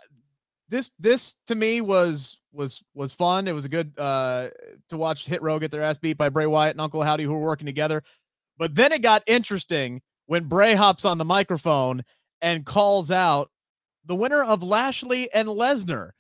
[0.68, 3.48] this this to me was was was fun.
[3.48, 4.48] It was a good uh
[4.88, 7.34] to watch Hit Row get their ass beat by Bray Wyatt and Uncle Howdy who
[7.34, 8.02] were working together.
[8.58, 12.02] But then it got interesting when Bray hops on the microphone
[12.40, 13.50] and calls out
[14.04, 16.10] the winner of Lashley and Lesnar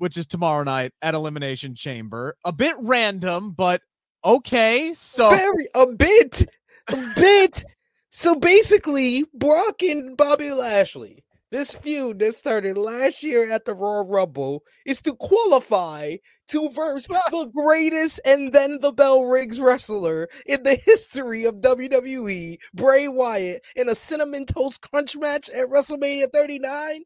[0.00, 2.34] which is tomorrow night at Elimination Chamber.
[2.46, 3.82] A bit random, but
[4.24, 4.94] okay.
[4.94, 6.46] So very a bit,
[6.88, 7.64] a bit.
[8.08, 14.06] So basically, Brock and Bobby Lashley, this feud that started last year at the Royal
[14.06, 16.16] Rumble, is to qualify
[16.48, 22.56] to verse the greatest and then the bell rings wrestler in the history of WWE,
[22.72, 27.02] Bray Wyatt, in a cinnamon toast crunch match at WrestleMania 39.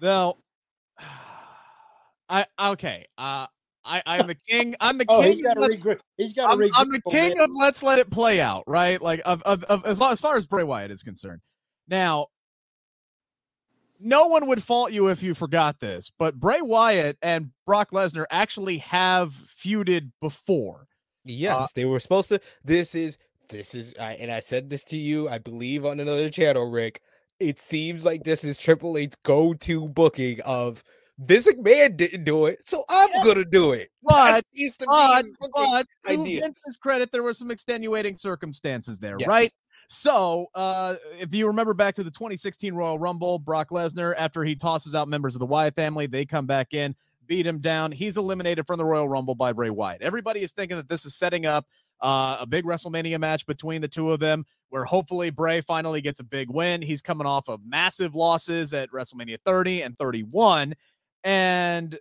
[0.00, 0.36] now,
[2.28, 3.06] I okay.
[3.18, 3.46] Uh,
[3.84, 4.74] I I'm the king.
[4.80, 5.36] I'm the Oh, king.
[5.36, 6.80] he's of got to let's- He's got to I'm, regret.
[6.80, 9.00] I'm the king of let's let it play out, right?
[9.00, 11.40] Like of of, of as long as far as Bray Wyatt is concerned.
[11.88, 12.28] Now,
[14.00, 18.24] no one would fault you if you forgot this, but Bray Wyatt and Brock Lesnar
[18.30, 20.86] actually have feuded before.
[21.24, 22.40] Yes, they were supposed to.
[22.64, 23.18] This is
[23.48, 27.02] this is, I, and I said this to you, I believe, on another channel, Rick.
[27.40, 30.82] It seems like this is Triple H's go-to booking of
[31.18, 33.24] this man didn't do it, so I'm Yeah.
[33.24, 33.90] gonna do it.
[34.02, 35.84] But That seems to but but to.
[36.40, 39.28] Vince's credit, there were some extenuating circumstances there, Yes.
[39.28, 39.52] right?
[39.90, 44.56] So, uh, if you remember back to the 2016 Royal Rumble, Brock Lesnar, after he
[44.56, 47.92] tosses out members of the Wyatt family, they come back in, beat him down.
[47.92, 50.02] He's eliminated from the Royal Rumble by Bray Wyatt.
[50.02, 51.66] Everybody is thinking that this is setting up
[52.04, 56.20] uh, a big WrestleMania match between the two of them, where hopefully Bray finally gets
[56.20, 56.82] a big win.
[56.82, 60.74] He's coming off of massive losses at WrestleMania 30 and 31.
[61.24, 61.98] And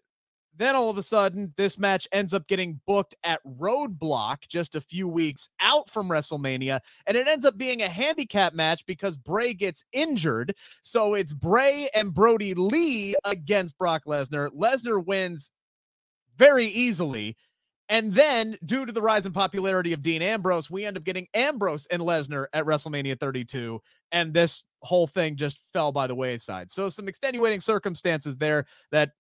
[0.58, 4.82] then all of a sudden, this match ends up getting booked at Roadblock just a
[4.82, 6.82] few weeks out from WrestleMania.
[7.08, 10.54] And it ends up being a handicap match because Bray gets injured.
[10.82, 14.50] So it's Bray and Brodie Lee against Brock Lesnar.
[14.50, 15.50] Lesnar wins
[16.38, 17.38] very easily.
[17.94, 21.28] And then, due to the rise in popularity of Dean Ambrose, we end up getting
[21.36, 23.80] Ambrose and Lesnar at WrestleMania 32.
[24.12, 26.72] And this whole thing just fell by the wayside.
[26.72, 29.12] So, some extenuating circumstances there that,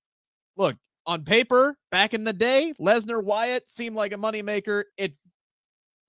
[0.58, 4.86] look, on paper, back in the day, Lesnar Wyatt seemed like a moneymaker.
[4.98, 5.14] It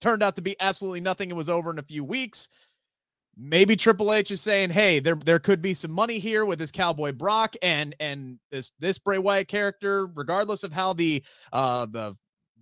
[0.00, 1.28] turned out to be absolutely nothing.
[1.28, 2.48] It was over in a few weeks.
[3.36, 6.70] Maybe Triple H is saying, "Hey, there there could be some money here with this
[6.70, 12.16] Cowboy Brock and and this this Bray Wyatt character, regardless of how the uh the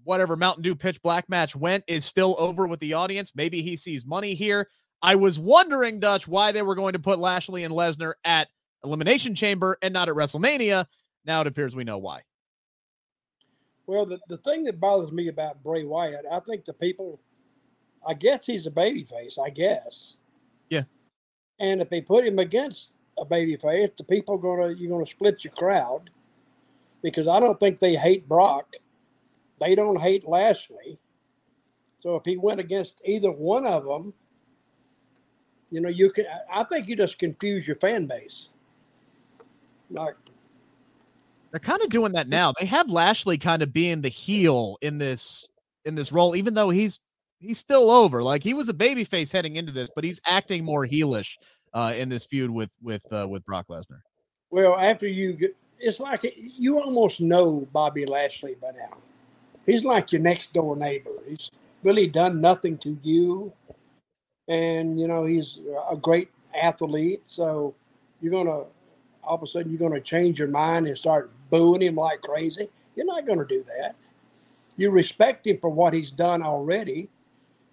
[0.04, 3.32] whatever Mountain Dew pitch black match went, is still over with the audience.
[3.34, 4.68] Maybe he sees money here.
[5.02, 8.48] I was wondering, Dutch, why they were going to put Lashley and Lesnar at
[8.84, 10.86] Elimination Chamber and not at WrestleMania.
[11.24, 12.22] Now it appears we know why.
[13.86, 17.20] Well, the, the thing that bothers me about Bray Wyatt, I think the people,
[18.06, 20.16] I guess he's a babyface, I guess.
[20.70, 20.84] Yeah.
[21.58, 25.52] And if they put him against a babyface, the people gonna you're gonna split your
[25.52, 26.10] crowd,
[27.02, 28.76] because I don't think they hate Brock,
[29.62, 30.98] they don't hate Lashley.
[32.00, 34.12] So if he went against either one of them,
[35.70, 36.26] you know, you can.
[36.52, 38.50] I- think you just confuse your fan base.
[39.90, 40.16] Like
[41.50, 42.52] They're kind of doing that now.
[42.58, 45.48] They have Lashley kind of being the heel in this
[45.84, 47.00] in this role, even though he's
[47.38, 48.22] he's still over.
[48.22, 51.36] Like he was a babyface heading into this, but he's acting more heelish
[51.74, 54.00] uh, in this feud with with uh, with Brock Lesnar.
[54.50, 58.98] Well, after you get, it's like you almost know Bobby Lashley by now.
[59.66, 61.10] He's like your next door neighbor.
[61.28, 61.50] He's
[61.82, 63.52] really done nothing to you,
[64.48, 65.58] and you know he's
[65.90, 67.22] a great athlete.
[67.24, 67.74] So
[68.20, 68.64] you're gonna
[69.24, 72.68] all of a sudden you're gonna change your mind and start booing him like crazy.
[72.96, 73.94] You're not going to do that.
[74.76, 77.08] You respect him for what he's done already,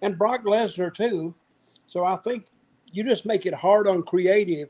[0.02, 1.34] and Brock Lesnar too.
[1.86, 2.46] So I think
[2.92, 4.68] you just make it hard on creative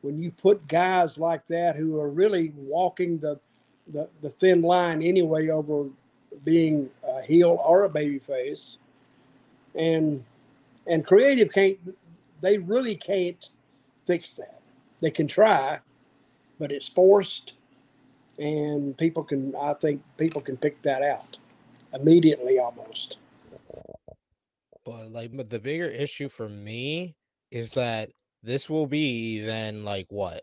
[0.00, 3.38] when you put guys like that who are really walking the
[3.86, 5.88] the, the thin line anyway over
[6.44, 8.78] being a heel or a baby face.
[9.74, 10.24] And
[10.86, 11.78] and creative can't
[12.40, 13.48] they really can't
[14.06, 14.60] fix that.
[15.00, 15.80] They can try,
[16.58, 17.54] but it's forced
[18.38, 21.38] and people can I think people can pick that out
[21.94, 23.18] immediately almost.
[24.84, 27.14] But like but the bigger issue for me
[27.50, 28.10] is that
[28.42, 30.42] this will be then like what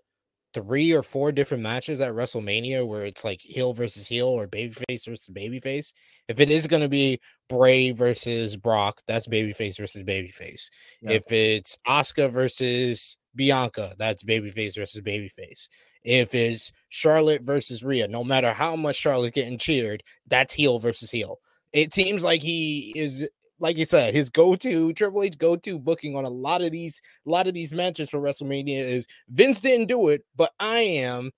[0.62, 5.08] three or four different matches at WrestleMania where it's like heel versus heel or babyface
[5.08, 5.94] versus babyface.
[6.28, 10.70] If it is going to be Bray versus Brock, that's babyface versus babyface.
[11.02, 11.12] Yeah.
[11.12, 15.68] If it's Asuka versus Bianca, that's babyface versus babyface.
[16.04, 21.12] If it's Charlotte versus Rhea, no matter how much Charlotte's getting cheered, that's heel versus
[21.12, 21.40] heel.
[21.72, 23.30] It seems like he is
[23.60, 27.30] like you said, his go-to Triple H go-to booking on a lot of these, a
[27.30, 31.32] lot of these matches for WrestleMania is Vince didn't do it, but I am,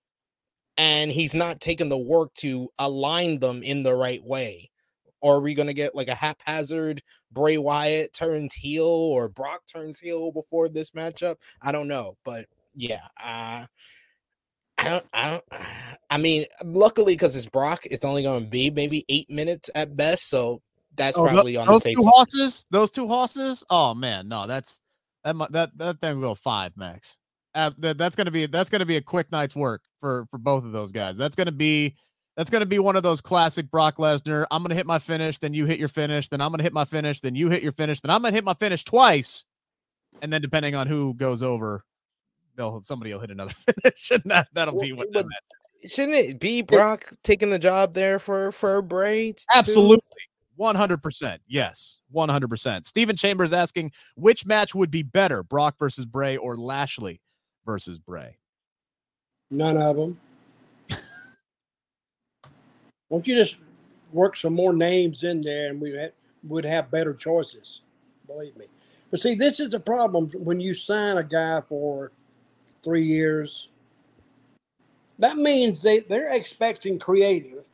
[0.77, 4.69] and he's not taking the work to align them in the right way.
[5.21, 7.01] Or are we gonna get like a haphazard
[7.31, 11.35] Bray Wyatt turns heel or Brock turns heel before this matchup?
[11.61, 12.45] I don't know, but
[12.75, 13.65] yeah, uh,
[14.77, 15.43] I don't, I don't,
[16.09, 19.95] I mean, luckily because it's Brock, it's only going to be maybe eight minutes at
[19.95, 20.29] best.
[20.29, 20.61] So
[20.95, 22.65] that's oh, probably on the those the two horses.
[22.69, 23.63] Those two horses.
[23.69, 24.81] Oh man, no, that's
[25.23, 27.17] that that that thing will go five max.
[27.53, 30.63] Uh, that, that's gonna be that's gonna be a quick night's work for for both
[30.63, 31.17] of those guys.
[31.17, 31.95] That's gonna be
[32.37, 34.45] that's gonna be one of those classic Brock Lesnar.
[34.51, 36.85] I'm gonna hit my finish, then you hit your finish, then I'm gonna hit my
[36.85, 39.43] finish, then you hit your finish, then I'm gonna hit my finish twice,
[40.21, 41.83] and then depending on who goes over,
[42.55, 45.11] they'll somebody will hit another finish, and that that'll well, be what.
[45.11, 45.25] But,
[45.85, 49.33] shouldn't it be Brock taking the job there for for Bray?
[49.53, 49.99] Absolutely.
[50.61, 51.39] 100%.
[51.47, 52.85] Yes, 100%.
[52.85, 57.19] Stephen Chambers asking which match would be better, Brock versus Bray or Lashley
[57.65, 58.37] versus Bray?
[59.49, 60.19] None of them.
[63.09, 63.55] Won't you just
[64.13, 66.09] work some more names in there and we
[66.43, 67.81] would have better choices?
[68.27, 68.67] Believe me.
[69.09, 72.11] But see, this is the problem when you sign a guy for
[72.83, 73.67] three years.
[75.19, 77.65] That means they, they're expecting creative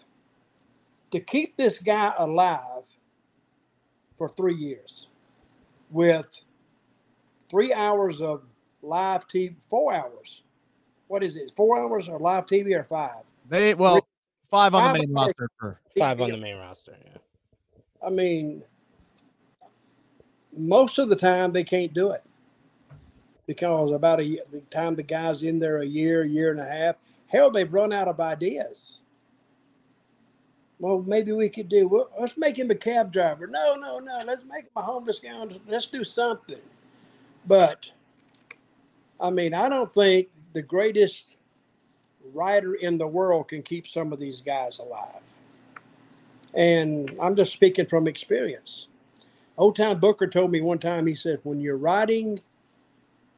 [1.11, 2.97] to keep this guy alive
[4.17, 5.07] for three years
[5.89, 6.43] with
[7.49, 8.43] three hours of
[8.81, 10.43] live TV, four hours.
[11.07, 11.51] What is it?
[11.55, 13.23] Four hours or live TV or five?
[13.47, 14.05] They well,
[14.49, 16.97] five on five the main roster for five on the main roster.
[17.05, 17.17] Yeah.
[18.05, 18.63] I mean,
[20.57, 22.23] most of the time they can't do it
[23.45, 26.95] because about a the time the guy's in there a year, year and a half.
[27.27, 29.01] Hell, they've run out of ideas
[30.79, 33.47] well, maybe we could do, well, let's make him a cab driver.
[33.47, 35.45] No, no, no, let's make him a homeless guy.
[35.67, 36.61] Let's do something.
[37.45, 37.91] But,
[39.19, 41.35] I mean, I don't think the greatest
[42.33, 45.21] writer in the world can keep some of these guys alive.
[46.53, 48.87] And I'm just speaking from experience.
[49.57, 52.41] Old Time Booker told me one time, he said, when you're writing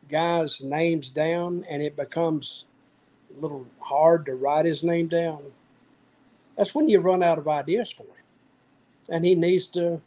[0.09, 2.65] guys' names down and it becomes
[3.35, 5.53] a little hard to write his name down,
[6.59, 8.25] that's when you run out of ideas for him.
[9.07, 10.01] And he needs to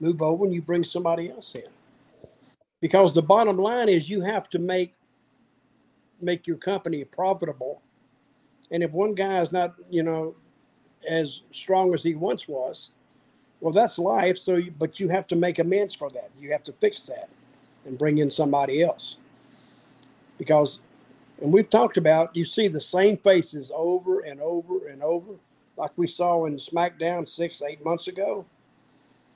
[0.00, 1.68] move over and you bring somebody else in.
[2.80, 4.94] Because the bottom line is you have to make
[6.18, 7.82] make your company profitable.
[8.70, 10.34] And if one guy is not, you know,
[11.06, 12.90] as strong as he once was,
[13.60, 14.38] well, that's life.
[14.38, 16.30] So, but you have to make amends for that.
[16.40, 17.28] You have to fix that
[17.84, 19.18] and bring in somebody else.
[20.38, 20.80] Because,
[21.40, 25.34] and we've talked about, you see the same faces over and over and over
[25.78, 28.44] like we saw in SmackDown six, eight months ago.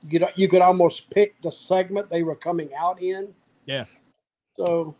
[0.02, 3.32] You could, you could almost pick the segment they were coming out in.
[3.66, 3.84] Yeah.
[4.56, 4.96] So,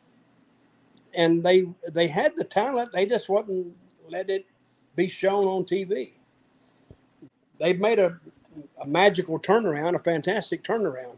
[1.15, 3.77] and they they had the talent, they just wouldn't
[4.09, 4.47] let it
[4.95, 6.13] be shown on TV.
[7.59, 8.19] They've made a,
[8.81, 11.17] a magical turnaround, a fantastic turnaround,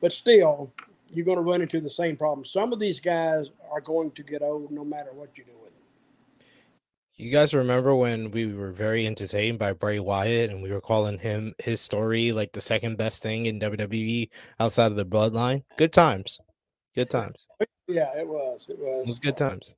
[0.00, 0.72] but still,
[1.12, 2.44] you're going to run into the same problem.
[2.44, 5.70] Some of these guys are going to get old no matter what you do with
[5.70, 5.75] them.
[7.18, 11.18] You guys remember when we were very entertained by Bray Wyatt and we were calling
[11.18, 14.28] him his story like the second best thing in WWE
[14.60, 15.62] outside of the bloodline?
[15.78, 16.38] Good times.
[16.94, 17.48] Good times.
[17.88, 18.66] Yeah, it was.
[18.68, 19.00] It was.
[19.00, 19.74] It was good times.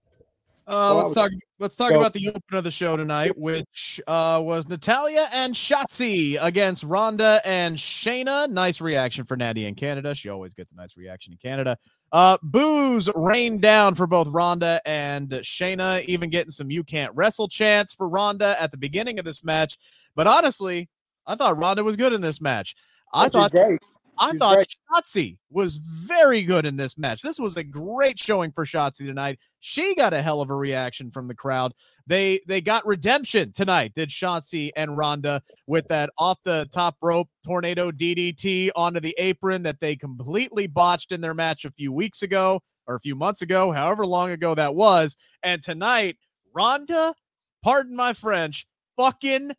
[0.68, 1.30] Uh, let's talk.
[1.58, 6.36] Let's talk about the open of the show tonight, which uh, was Natalya and Shotzi
[6.40, 8.48] against Ronda and Shayna.
[8.50, 10.14] Nice reaction for Natty in Canada.
[10.14, 11.78] She always gets a nice reaction in Canada.
[12.12, 17.48] Uh, boos rained down for both Ronda and Shayna, even getting some "You can't wrestle"
[17.48, 19.78] chants for Ronda at the beginning of this match.
[20.14, 20.90] But honestly,
[21.26, 22.76] I thought Ronda was good in this match.
[23.14, 23.80] I thought great.
[24.18, 24.76] I She's thought great.
[24.92, 27.22] Shotzi was very good in this match.
[27.22, 29.38] This was a great showing for Shotzi tonight.
[29.60, 31.72] She got a hell of a reaction from the crowd.
[32.06, 33.92] They they got redemption tonight.
[33.94, 39.62] Did Shotzi and Ronda with that off the top rope tornado DDT onto the apron
[39.64, 43.42] that they completely botched in their match a few weeks ago or a few months
[43.42, 45.16] ago, however long ago that was.
[45.42, 46.16] And tonight,
[46.54, 47.14] Ronda,
[47.62, 48.66] pardon my French,
[48.96, 49.52] fucking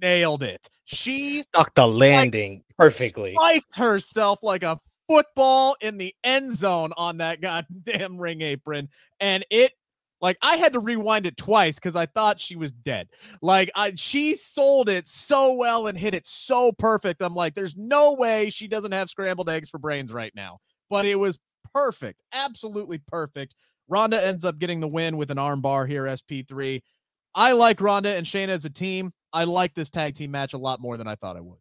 [0.00, 0.68] nailed it.
[0.84, 3.34] She Stuck the landing perfectly.
[3.34, 8.88] spiked herself like a football in the end zone on that goddamn ring apron.
[9.20, 9.72] And it
[10.20, 13.08] like I had to rewind it twice because I thought she was dead.
[13.40, 17.22] Like I she sold it so well and hit it so perfect.
[17.22, 20.58] I'm like, there's no way she doesn't have scrambled eggs for brains right now.
[20.90, 21.38] But it was
[21.74, 23.54] perfect, absolutely perfect.
[23.88, 26.82] Ronda ends up getting the win with an armbar here, SP3.
[27.34, 29.12] I like Ronda and Shayna as a team.
[29.32, 31.58] I like this tag team match a lot more than I thought I would.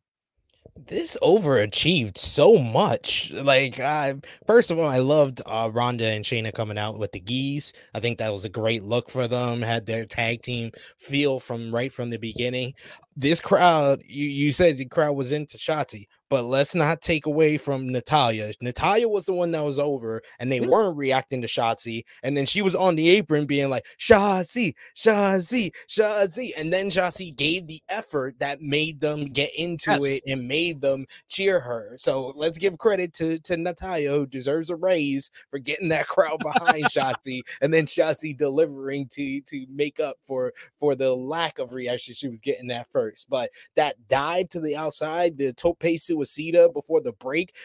[0.88, 3.32] this overachieved so much.
[3.32, 4.16] Like, I
[4.46, 7.74] first of all, I loved uh, Ronda and Shayna coming out with the geese.
[7.96, 9.62] I think that was a great look for them.
[9.62, 12.74] Had their tag team feel from right from the beginning.
[13.16, 17.58] This crowd, you you said the crowd was into Shotzi, but let's not take away
[17.58, 18.52] from Natalya.
[18.62, 20.70] Natalya was the one that was over, and they mm-hmm.
[20.70, 22.04] weren't reacting to Shotzi.
[22.24, 26.52] And then she was on the apron being like, Shotzi, Shotzi, Shotzi.
[26.58, 30.04] And then Shotzi gave the effort that made them get into Yes.
[30.04, 31.94] it and made them cheer her.
[31.98, 36.40] So let's give credit to, to Natalya, who deserves a raise for getting that crowd
[36.40, 41.74] behind Shotzi, and then Shotzi delivering to to make up for for the lack of
[41.74, 43.30] reaction she was getting at first.
[43.30, 45.80] But that dive to the outside, the tope
[46.18, 47.56] suicida before the break,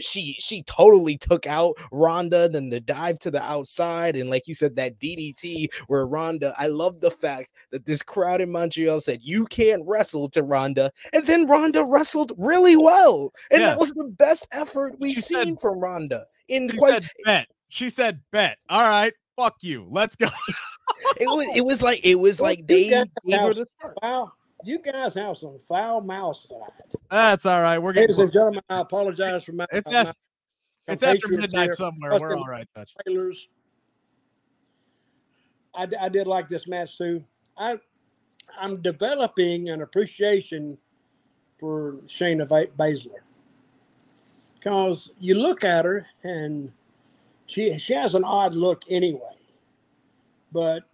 [0.00, 4.54] she she totally took out Ronda, then the dive to the outside, and like you
[4.54, 6.54] said, that DDT where Ronda.
[6.58, 10.90] I love the fact that this crowd in Montreal said you can't wrestle to Ronda,
[11.12, 13.66] and then Ronda wrestled really well, and Yeah.
[13.68, 16.94] that was the best effort we've She said- seen from Ronda in She quite.
[17.02, 17.48] said bet.
[17.68, 18.56] She said bet.
[18.70, 19.86] All right, fuck you.
[19.90, 20.28] Let's go.
[21.20, 23.94] It was it was like it was like they guys gave her the start.
[24.00, 24.32] Foul.
[24.64, 26.70] You guys have some foul mouth tonight.
[27.10, 27.78] That's all right.
[27.78, 29.66] We're getting Ladies and gentlemen, I apologize for my.
[29.70, 30.14] It's my after-
[30.86, 32.18] it's after midnight here, somewhere.
[32.18, 32.94] We're all right, Dutch.
[33.04, 33.48] trailers.
[35.74, 37.24] I, I did like this match too.
[37.58, 37.78] I
[38.58, 40.78] I'm developing an appreciation
[41.58, 42.46] for Shayna
[42.76, 43.22] Baszler
[44.54, 46.72] because you look at her and
[47.46, 49.36] she she has an odd look anyway,
[50.52, 50.84] but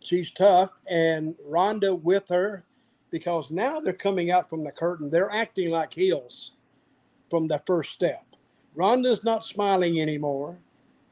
[0.00, 2.64] she's tough and Ronda with her
[3.10, 5.10] because now they're coming out from the curtain.
[5.10, 6.52] They're acting like heels
[7.30, 8.24] from the first step.
[8.74, 10.58] Ronda's not smiling anymore,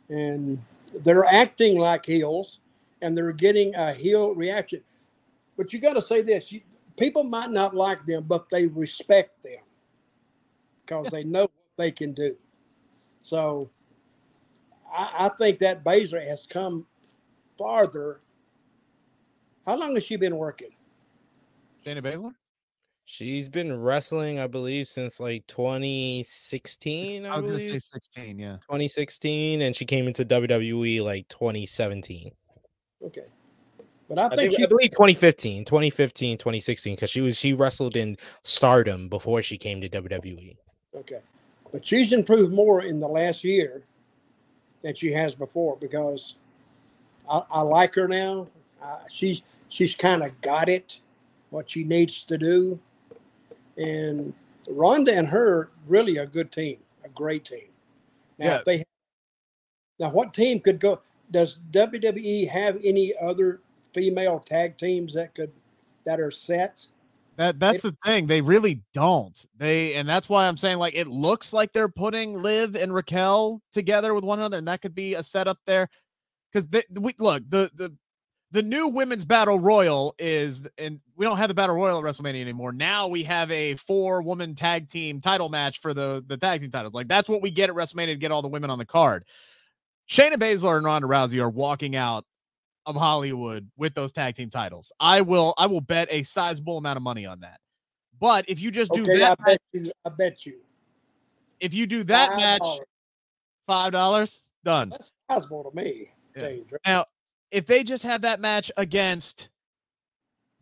[0.09, 0.63] and
[0.95, 2.61] they're acting like heels,
[3.03, 4.83] and they're getting a heel reaction.
[5.57, 6.61] But you got to say this: you,
[6.97, 9.63] people might not like them, but they respect them
[10.85, 12.37] because they know what they can do.
[13.23, 13.71] So,
[14.93, 16.87] I, I think that Baszler has come
[17.59, 18.21] farther.
[19.65, 20.71] How long has she been working?
[21.87, 22.33] Shayna Baszler?
[23.05, 27.25] She's been wrestling, I believe, since like 2016.
[27.25, 28.57] I, I was gonna say 16, yeah.
[28.63, 32.33] 2016, and she came into WWE like 2017.
[33.05, 33.21] Okay,
[34.09, 34.65] but I I, think, think, she.
[34.65, 39.81] I believe 2015, 2015, 2016, because she was she wrestled in Stardom before she came
[39.81, 39.89] to.
[39.89, 40.57] WWE.
[40.97, 41.21] Okay.
[41.71, 43.85] But she's improved more in the last year
[44.83, 46.35] than she has before because
[47.31, 48.49] I, I like her now.
[48.83, 51.01] Uh, she's she's kind of got it,
[51.57, 52.79] what she needs to do.
[53.79, 54.35] And
[54.69, 57.69] Ronda and her really a good team, a great team.
[58.39, 58.63] Now, Yeah.
[58.67, 58.85] they
[59.99, 61.01] now what team could go?
[61.31, 63.61] Does WWE have any other
[63.95, 65.51] female tag teams that could
[66.05, 66.87] that are set?
[67.37, 68.27] That that's the thing.
[68.27, 69.37] They really don't.
[69.57, 73.63] They and that's why I'm saying like it looks like they're putting Liv and Raquel
[73.73, 75.89] together with one another, and that could be a setup there.
[76.53, 77.97] Because we look the the
[78.53, 82.41] the new women's battle royal is, and we don't have the battle royal at WrestleMania
[82.41, 82.73] anymore.
[82.73, 86.71] Now we have a four woman tag team title match for the the tag team
[86.71, 86.95] titles.
[86.95, 89.25] Like that's what we get at WrestleMania to get all the women on the card.
[90.09, 92.25] Shayna Baszler and Ronda Rousey are walking out
[92.87, 94.93] of Hollywood with those tag team titles.
[95.01, 97.59] I will I will bet a sizable amount of money on that.
[98.21, 99.93] But if you just do Okay, that, I bet you.
[100.05, 100.59] I bet you.
[101.59, 102.69] if you do that Five match,
[103.67, 104.91] five dollars done.
[104.91, 106.13] That's sizable to me.
[106.37, 106.51] Yeah.
[106.87, 107.05] Now,
[107.57, 109.49] if they just have that match against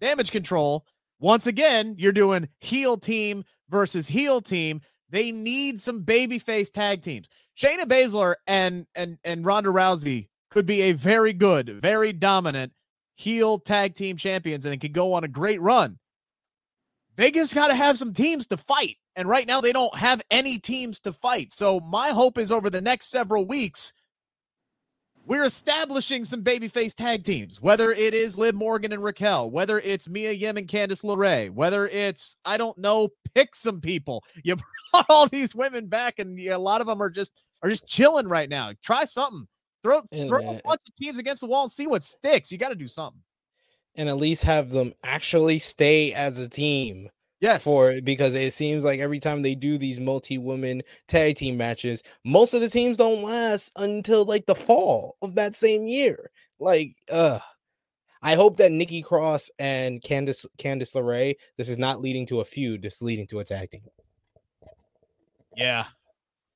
[0.00, 0.86] Damage Control,
[1.18, 4.80] once again, you're doing heel team versus heel team.
[5.10, 7.28] They need some babyface tag teams.
[7.58, 12.72] Shayna Baszler and and and Ronda Rousey could be a very good, very dominant
[13.16, 15.98] heel tag team champions, and could go on a great run.
[17.16, 18.98] they just got to have some teams to fight.
[19.16, 21.52] And right now, they don't have any teams to fight.
[21.52, 23.92] So, my hope is over the next several weeks,
[25.26, 30.08] we're establishing some babyface tag teams, whether it is Liv Morgan and Raquel, whether it's
[30.08, 34.24] Mia Yim and Candice LeRae, whether it's, I don't know, pick some people.
[34.44, 34.56] You
[34.92, 38.28] brought all these women back, and a lot of them are just are just chilling
[38.28, 38.72] right now.
[38.82, 39.46] Try something.
[39.82, 42.52] Throw, throw a uh, bunch of teams against the wall and see what sticks.
[42.52, 43.22] You got to do something.
[43.96, 47.08] And at least have them actually stay as a team.
[47.40, 47.64] Yes.
[47.64, 52.54] For because it seems like every time they do these multi-woman tag team matches, most
[52.54, 56.30] of the teams don't last until like the fall of that same year.
[56.58, 57.40] Like, uh
[58.22, 62.44] I hope that Nikki Cross and Candice Candice LeRae, this is not leading to a
[62.44, 63.82] feud, this is leading to a tag team.
[65.56, 65.84] Yeah.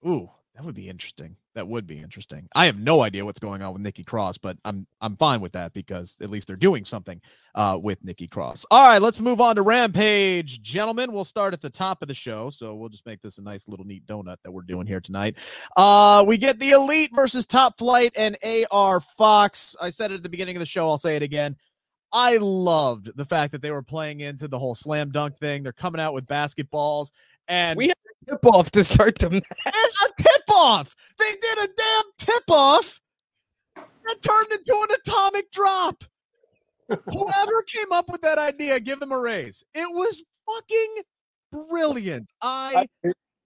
[0.07, 1.37] Ooh, that would be interesting.
[1.55, 2.49] That would be interesting.
[2.53, 5.53] I have no idea what's going on with Nikki Cross, but I'm I'm fine with
[5.53, 7.21] that because at least they're doing something
[7.55, 8.67] uh, with Nikki Cross.
[8.69, 11.13] All right, let's move on to Rampage, gentlemen.
[11.13, 13.69] We'll start at the top of the show, so we'll just make this a nice
[13.69, 15.37] little neat donut that we're doing here tonight.
[15.77, 18.37] Uh, we get the Elite versus Top Flight and
[18.73, 19.77] AR Fox.
[19.81, 20.89] I said it at the beginning of the show.
[20.89, 21.55] I'll say it again.
[22.13, 25.63] I loved the fact that they were playing into the whole slam dunk thing.
[25.63, 27.13] They're coming out with basketballs,
[27.47, 27.97] and we have
[28.29, 29.45] tip off to start the match.
[29.67, 30.95] It's a tip off.
[31.19, 33.01] They did a damn tip off
[33.75, 36.05] that turned into an atomic drop.
[36.89, 39.63] Whoever came up with that idea, give them a raise.
[39.75, 42.31] It was fucking brilliant.
[42.41, 42.87] I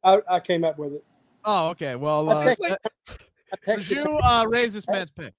[0.04, 1.04] I, I came up with it.
[1.44, 1.96] Oh, okay.
[1.96, 2.54] Well, uh,
[3.66, 5.34] did you uh, raise this man's pick?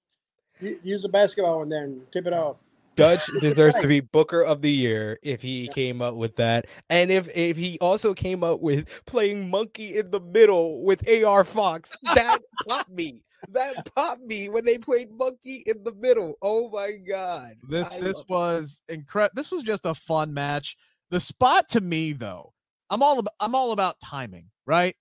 [0.60, 2.56] Use a basketball in there and tip it off.
[2.94, 7.10] Dutch deserves to be Booker of the Year if he came up with that, and
[7.10, 11.92] if if he also came up with playing monkey in the middle with AR Fox,
[12.14, 12.38] that
[12.68, 13.20] popped me.
[13.50, 16.34] That popped me when they played monkey in the middle.
[16.40, 17.54] Oh my god!
[17.68, 19.34] This I this was incredible.
[19.34, 20.76] This was just a fun match.
[21.10, 22.52] The spot to me though,
[22.90, 24.96] I'm all about I'm all about timing, right?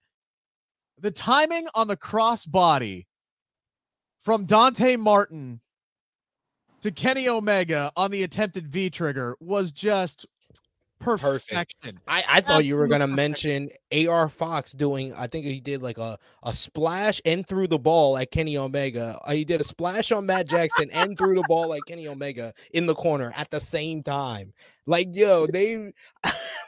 [1.00, 3.06] The timing on the crossbody
[4.24, 5.62] from Dante Martin
[6.84, 10.26] to Kenny Omega on the attempted V trigger was just
[11.00, 11.56] perfection.
[11.82, 12.00] Perfect.
[12.08, 13.70] I, I thought you were gonna mention
[14.08, 15.14] AR Fox doing.
[15.14, 19.18] I think he did like a, a splash and threw the ball at Kenny Omega.
[19.24, 22.54] Uh, he did a splash on Matt Jackson and threw the ball at Kenny Omega
[22.74, 24.54] in the corner at the same time.
[24.86, 25.94] Like yo, they.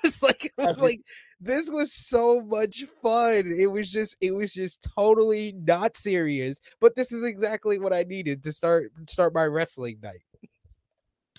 [0.04, 1.02] it's like it was like
[1.40, 3.54] this was so much fun.
[3.58, 8.04] It was just it was just totally not serious, but this is exactly what I
[8.04, 10.22] needed to start start my wrestling night.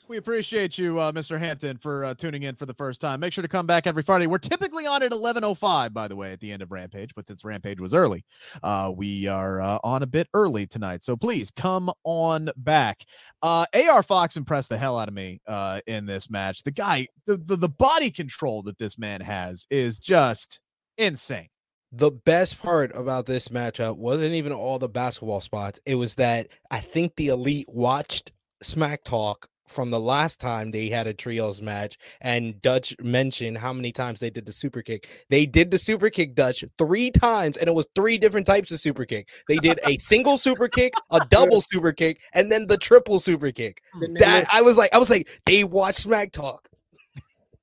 [0.08, 1.36] We appreciate you, uh, Mr.
[1.36, 3.18] Hampton, for uh, tuning in for the first time.
[3.18, 4.28] Make sure to come back every Friday.
[4.28, 7.44] We're typically on at 11.05, by the way, at the end of Rampage, but since
[7.44, 8.24] Rampage was early,
[8.62, 11.02] uh, we are uh, on a bit early tonight.
[11.02, 13.04] So please come on back.
[13.42, 16.62] Uh, AR Fox impressed the hell out of me uh, in this match.
[16.62, 20.60] The guy, the, the, the body control that this man has is just
[20.98, 21.48] insane.
[21.90, 25.80] The best part about this matchup wasn't even all the basketball spots.
[25.84, 28.30] It was that I think the elite watched
[28.62, 33.72] Smack Talk from the last time they had a trios match and Dutch mentioned how
[33.72, 35.08] many times they did the super kick.
[35.28, 38.80] They did the super kick Dutch 3 times and it was three different types of
[38.80, 39.28] super kick.
[39.48, 43.50] They did a single super kick, a double super kick and then the triple super
[43.52, 43.82] kick.
[44.18, 46.68] That I was like I was like they watched Smack Talk.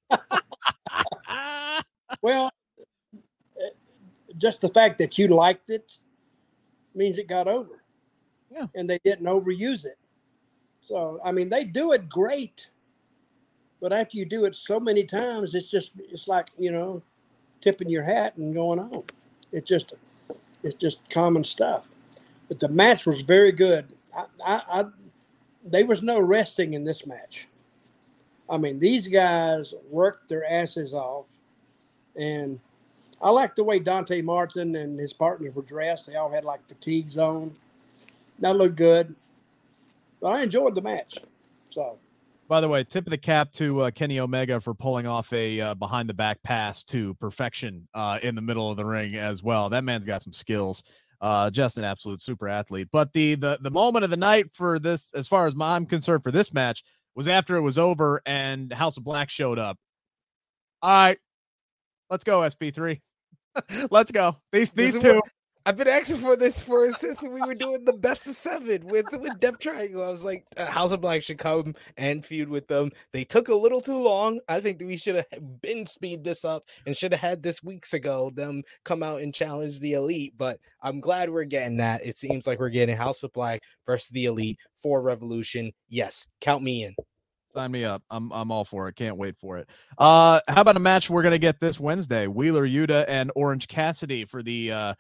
[2.22, 2.52] well,
[3.14, 3.70] eh,
[4.38, 5.98] just the fact that you liked it
[6.94, 7.84] means it got over.
[8.52, 8.68] Yeah.
[8.76, 9.98] And they didn't overuse it.
[10.84, 12.68] So I mean, they do it great,
[13.82, 17.02] but after you do it so many times, it's just it's like you know,
[17.62, 19.04] tipping your hat and going on.
[19.54, 19.94] It's just
[20.62, 21.88] it's just common stuff.
[22.50, 23.94] But the match was very good.
[24.16, 24.86] I, I, I
[25.64, 27.48] there was no resting in this match.
[28.50, 31.28] I mean, these guys worked their asses off,
[32.18, 32.60] and
[33.22, 36.08] I like the way Dante Martin and his partners were dressed.
[36.08, 37.56] They all had like fatigues on.
[38.40, 39.16] That looked good.
[40.24, 41.18] But I enjoyed the match.
[41.70, 42.00] So,
[42.48, 45.60] by the way, tip of the cap to uh, Kenny Omega for pulling off a
[45.60, 49.44] uh, behind the back pass to perfection uh, in the middle of the ring as
[49.44, 49.70] well.
[49.70, 50.84] That man's got some skills.
[51.20, 52.88] Uh, just an absolute super athlete.
[52.90, 56.24] But the the the moment of the night for this, as far as I'm concerned,
[56.24, 59.78] for this match was after it was over and House of Black showed up.
[60.82, 61.18] All right,
[62.10, 63.02] let's go, SP3.
[63.92, 64.38] let's go.
[64.54, 65.22] These these two.
[65.66, 68.86] I've been asking for this for a since we were doing the best of seven
[68.88, 70.04] with with Death Triangle.
[70.04, 72.92] I was like, House of Black should come and feud with them.
[73.14, 74.42] They took a little too long.
[74.50, 77.94] I think we should have been speed this up and should have had this weeks
[77.94, 78.30] ago.
[78.36, 80.34] Them come out and challenge the elite.
[80.38, 82.06] But I'm glad we're getting that.
[82.06, 85.72] It seems like we're getting House of Black versus the elite for Revolution.
[85.88, 86.94] Yes, count me in.
[87.54, 88.04] Sign me up.
[88.10, 88.98] I'm I'm all for it.
[88.98, 89.70] Can't wait for it.
[89.98, 92.28] Uh, how about a match we're gonna get this Wednesday?
[92.28, 94.94] Wheeler Yuta and Orange Cassidy for the uh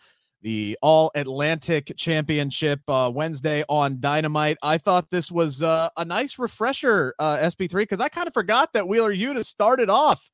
[0.43, 4.57] the All Atlantic Championship uh, Wednesday on Dynamite.
[4.61, 8.73] I thought this was uh, a nice refresher, uh, SP3, because I kind of forgot
[8.73, 10.29] that Wheeler Yuta started off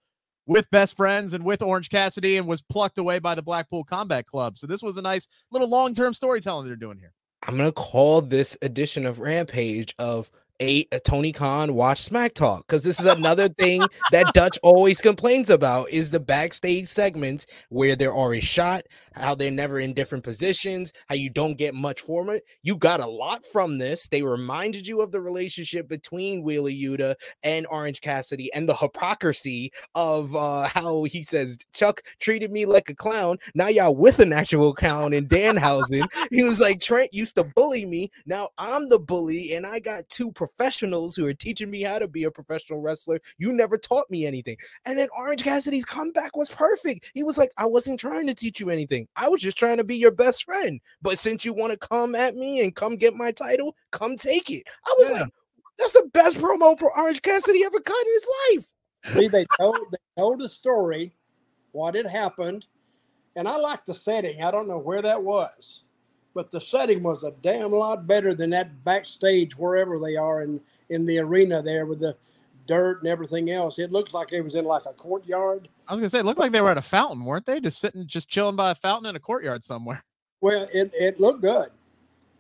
[0.48, 4.26] with best friends and with Orange Cassidy and was plucked away by the Blackpool Combat
[4.26, 4.58] Club.
[4.58, 7.14] So this was a nice little long term storytelling they're doing here.
[7.48, 10.32] I'm gonna call this edition of Rampage of
[10.62, 13.82] a, a Tony Khan watch Smack Talk because this is another thing
[14.12, 18.84] that Dutch always complains about is the backstage segments where they're always shot,
[19.14, 22.44] how they're never in different positions, how you don't get much from it.
[22.62, 24.08] You got a lot from this.
[24.08, 29.72] They reminded you of the relationship between Wheeler Yuta and Orange Cassidy and the hypocrisy
[29.96, 33.38] of uh, how he says Chuck treated me like a clown.
[33.56, 36.06] Now y'all with an actual clown in Danhausen.
[36.32, 38.12] he was like Trent used to bully me.
[38.26, 42.08] Now I'm the bully and I got two professionals who are teaching me how to
[42.08, 43.20] be a professional wrestler.
[43.38, 44.58] You never taught me anything.
[44.86, 47.12] And then Orange Cassidy's comeback was perfect.
[47.14, 49.08] He was like, I wasn't trying to teach you anything.
[49.16, 50.80] I was just trying to be your best friend.
[51.02, 54.50] But since you want to come at me and come get my title, come take
[54.50, 54.64] it.
[54.86, 55.22] I was yeah.
[55.22, 55.34] like,
[55.78, 58.72] that's the best promo for Orange Cassidy ever cut in his life.
[59.04, 61.16] See, they told they told the story,
[61.72, 62.66] what had happened,
[63.36, 64.42] and I like the setting.
[64.44, 65.84] I don't know where that was
[66.34, 70.62] but the setting was a damn lot better than that backstage wherever they are in
[70.90, 72.16] in the arena there with the
[72.66, 73.80] dirt and everything else.
[73.80, 75.68] It looked like it was in like a courtyard.
[75.88, 77.60] I was gonna say, it looked like they were at a fountain, weren't they?
[77.60, 80.04] Just sitting, just chilling by a fountain in a courtyard somewhere.
[80.42, 81.70] Well, it it looked good,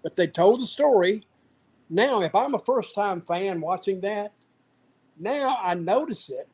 [0.03, 1.25] but they told the story.
[1.89, 4.31] Now, if I'm a first time fan watching that,
[5.19, 6.47] now I notice it.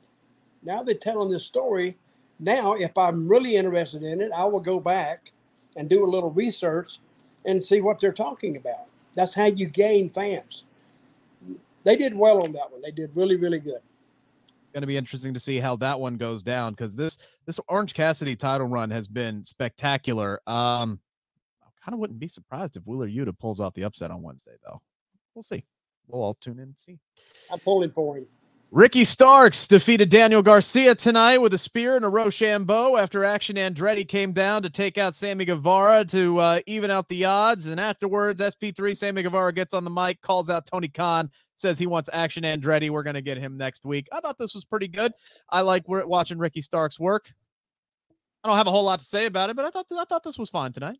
[0.63, 1.99] Now they're telling this story.
[2.39, 5.33] Now, if I'm really interested in it, I will go back
[5.75, 6.99] and do a little research
[7.45, 8.87] and see what they're talking about.
[9.13, 10.63] That's how you gain fans.
[11.83, 12.81] They did well on that one.
[12.81, 13.81] They did really, really good.
[14.73, 17.93] Going to be interesting to see how that one goes down because this this Orange
[17.93, 20.41] Cassidy title run has been spectacular.
[20.47, 20.99] Um,
[21.63, 24.55] I kind of wouldn't be surprised if Wheeler Yuta pulls off the upset on Wednesday,
[24.65, 24.81] though.
[25.33, 25.63] We'll see.
[26.07, 26.99] We'll all tune in and see.
[27.51, 28.25] I'm pulling for him.
[28.71, 34.05] Ricky Starks defeated Daniel Garcia tonight with a spear and a Roshambo after Action Andretti
[34.05, 37.67] came down to take out Sammy Guevara to uh, even out the odds.
[37.67, 41.87] And afterwards, SP3 Sammy Guevara gets on the mic, calls out Tony Khan, says he
[41.87, 42.89] wants Action Andretti.
[42.89, 44.09] We're going to get him next week.
[44.11, 45.13] I thought this was pretty good.
[45.49, 47.31] I like watching Ricky Starks work.
[48.43, 50.23] I don't have a whole lot to say about it, but I thought I thought
[50.23, 50.97] this was fine tonight.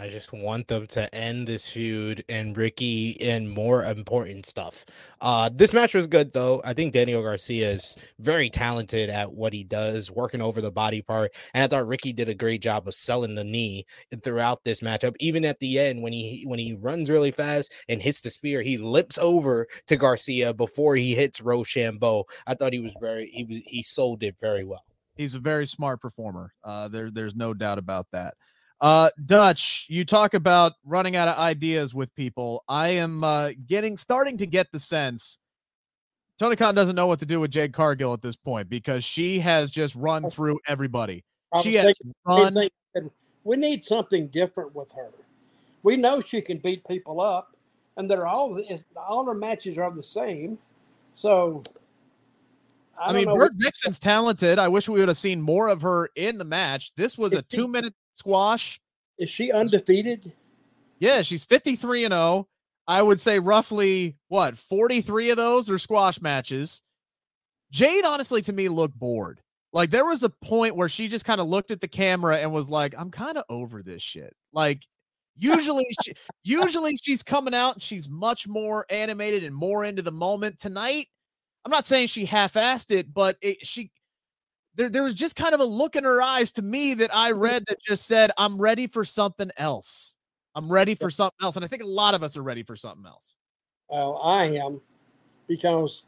[0.00, 4.86] I just want them to end this feud and Ricky and more important stuff.
[5.20, 6.62] Uh, this match was good though.
[6.64, 11.02] I think Daniel Garcia is very talented at what he does, working over the body
[11.02, 11.34] part.
[11.52, 13.84] And I thought Ricky did a great job of selling the knee
[14.24, 15.16] throughout this matchup.
[15.20, 18.62] Even at the end, when he when he runs really fast and hits the spear,
[18.62, 22.24] he limps over to Garcia before he hits Roshambo.
[22.46, 24.84] I thought he was very he was he sold it very well.
[25.16, 26.54] He's a very smart performer.
[26.64, 28.34] Uh, there, there's no doubt about that.
[28.80, 32.64] Uh, Dutch, you talk about running out of ideas with people.
[32.68, 35.38] I am uh, getting starting to get the sense
[36.40, 39.40] Tony Khan doesn't know what to do with Jade Cargill at this point because she
[39.40, 41.22] has just run through everybody.
[41.62, 42.70] She has run.
[43.44, 45.10] We need something different with her.
[45.82, 47.54] We know she can beat people up,
[47.98, 50.56] and they're all the all her matches are the same.
[51.12, 51.62] So,
[52.98, 54.58] I, I mean, Vertvixen's talented.
[54.58, 56.92] I wish we would have seen more of her in the match.
[56.96, 58.80] This was a two minute squash.
[59.18, 60.32] Is she undefeated?
[60.98, 62.46] Yeah, she's 53 and 0.
[62.86, 66.82] I would say roughly what 43 of those are squash matches.
[67.70, 69.40] Jade, honestly, to me, looked bored.
[69.72, 72.52] Like there was a point where she just kind of looked at the camera and
[72.52, 74.34] was like, I'm kind of over this shit.
[74.52, 74.84] Like
[75.36, 76.12] usually she,
[76.42, 80.58] usually she's coming out and she's much more animated and more into the moment.
[80.58, 81.06] Tonight,
[81.64, 83.92] I'm not saying she half-assed it, but it, she
[84.80, 87.32] there, there was just kind of a look in her eyes to me that I
[87.32, 87.40] mm-hmm.
[87.40, 90.16] read that just said, I'm ready for something else.
[90.54, 91.56] I'm ready for something else.
[91.56, 93.36] And I think a lot of us are ready for something else.
[93.88, 94.80] Well, I am
[95.46, 96.04] because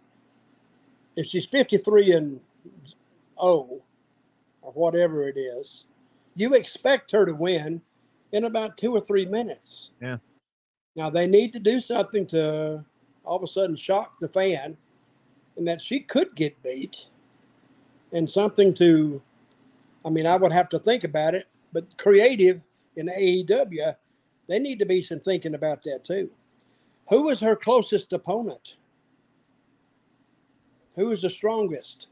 [1.16, 2.40] if she's 53 and
[3.38, 3.82] 0
[4.62, 5.84] or whatever it is,
[6.34, 7.82] you expect her to win
[8.32, 9.90] in about two or three minutes.
[10.00, 10.16] Yeah.
[10.96, 12.86] Now they need to do something to
[13.22, 14.78] all of a sudden shock the fan
[15.58, 17.08] and that she could get beat
[18.12, 19.22] and something to,
[20.04, 22.60] I mean, I would have to think about it, but creative
[22.96, 23.96] in AEW,
[24.48, 26.30] they need to be some thinking about that too.
[27.08, 28.74] Who was her closest opponent?
[30.96, 32.08] Who was the strongest?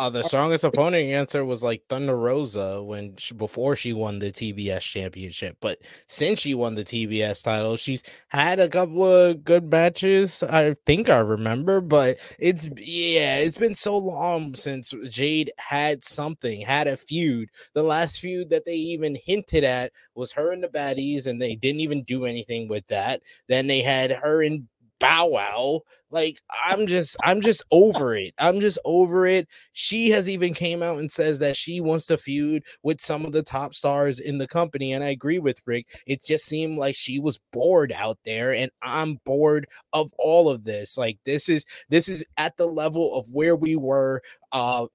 [0.00, 4.32] Uh, the strongest opponent answer was like Thunder Rosa when she, before she won the
[4.32, 9.70] TBS championship, but since she won the TBS title, she's had a couple of good
[9.70, 10.42] matches.
[10.42, 16.62] I think I remember, but it's yeah, it's been so long since Jade had something,
[16.62, 17.50] had a feud.
[17.74, 21.56] The last feud that they even hinted at was her and the baddies, and they
[21.56, 23.20] didn't even do anything with that.
[23.48, 24.66] Then they had her and
[25.00, 25.80] Bow Wow.
[26.12, 28.34] Like I'm just I'm just over it.
[28.38, 29.46] I'm just over it.
[29.72, 33.32] She has even came out and says that she wants to feud with some of
[33.32, 35.86] the top stars in the company and I agree with Rick.
[36.06, 40.64] It just seemed like she was bored out there and I'm bored of all of
[40.64, 40.98] this.
[40.98, 44.20] Like this is this is at the level of where we were
[44.52, 44.86] uh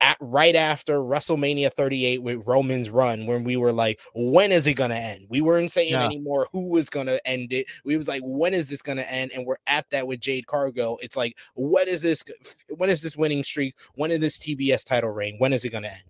[0.00, 4.74] at right after WrestleMania 38 with Roman's run when we were like, when is it
[4.74, 5.26] gonna end?
[5.28, 6.04] We weren't saying yeah.
[6.04, 7.66] anymore who was gonna end it.
[7.84, 9.32] We was like, when is this gonna end?
[9.34, 10.98] And we're at that with Jade Cargill.
[11.02, 12.24] It's like, when is this
[12.76, 13.74] when is this winning streak?
[13.94, 15.36] When is this TBS title reign?
[15.38, 16.04] When is it gonna end?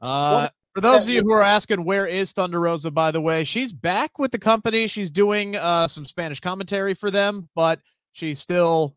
[0.00, 3.42] Uh for those of you who are asking, where is Thunder Rosa, by the way,
[3.42, 4.86] she's back with the company.
[4.86, 7.80] She's doing uh, some Spanish commentary for them, but
[8.12, 8.94] she's still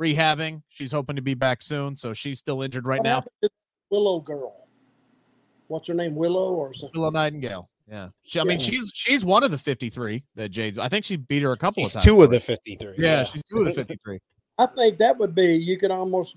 [0.00, 0.62] rehabbing.
[0.68, 3.50] She's hoping to be back soon, so she's still injured right what now.
[3.90, 4.66] Willow girl,
[5.68, 6.14] what's her name?
[6.14, 7.00] Willow or something?
[7.00, 7.68] Willow Nightingale.
[7.88, 10.76] Yeah, she, I mean she's she's one of the fifty three that Jade's.
[10.76, 12.04] I think she beat her a couple she's of times.
[12.04, 12.94] Two of the fifty three.
[12.98, 14.18] Yeah, yeah, she's two of the fifty three.
[14.58, 16.34] I think that would be you could almost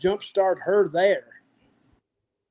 [0.00, 1.26] jumpstart her there,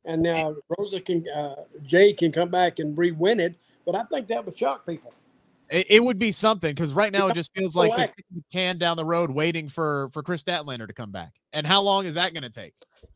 [0.03, 3.55] and now Rosa can uh, Jade can come back and re-win it.
[3.85, 5.13] But I think that would shock people.
[5.71, 8.43] It, it would be something because right now it just feels like they're kicking the
[8.51, 11.33] can down the road, waiting for for Kris Statlander to come back.
[11.53, 12.73] And how long is that going to take?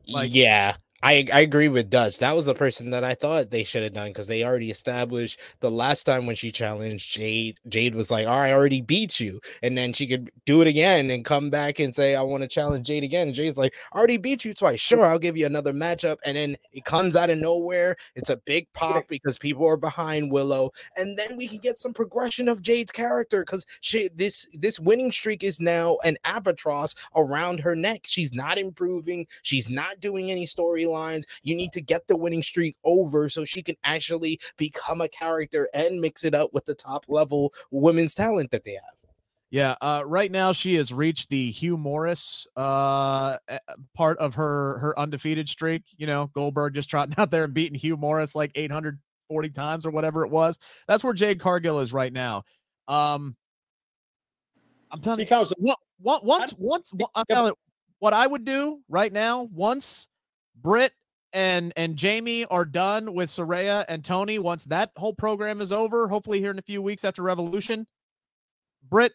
[0.07, 0.75] Like, yeah,
[1.05, 2.17] I, I agree with Dutch.
[2.17, 5.39] That was the person that I thought they should have done because they already established
[5.59, 7.59] the last time when she challenged Jade.
[7.69, 10.67] Jade was like, "All right, I already beat you," and then she could do it
[10.67, 13.75] again and come back and say, "I want to challenge Jade again." And Jade's like,
[13.93, 14.79] "I already beat you twice.
[14.79, 17.97] Sure, I'll give you another matchup." And then it comes out of nowhere.
[18.15, 21.93] It's a big pop because people are behind Willow, and then we can get some
[21.93, 27.59] progression of Jade's character because she this this winning streak is now an albatross around
[27.59, 28.05] her neck.
[28.07, 29.27] She's not improving.
[29.43, 31.23] She's not doing any storyline storylines.
[31.43, 35.69] You need to get the winning streak over so she can actually become a character
[35.73, 38.81] and mix it up with the top level women's talent that they have.
[39.51, 43.37] Yeah, uh, right now she has reached the Hugh Morrus uh,
[43.93, 45.83] part of her her undefeated streak.
[45.97, 49.91] You know, Goldberg just trotting out there and beating Hugh Morrus like 840 times or
[49.91, 50.59] whatever it was.
[50.87, 52.43] That's where Jade Cargill is right now.
[52.87, 53.37] Um,
[54.91, 57.55] I'm telling because you, what, once, once, I'm telling you,
[57.99, 60.07] what I would do right now, once
[60.55, 60.93] Britt
[61.33, 66.07] and and Jamie are done with Saraya and Toni Once that whole program is over,
[66.07, 67.85] hopefully here in a few weeks after Revolution,
[68.89, 69.13] Britt,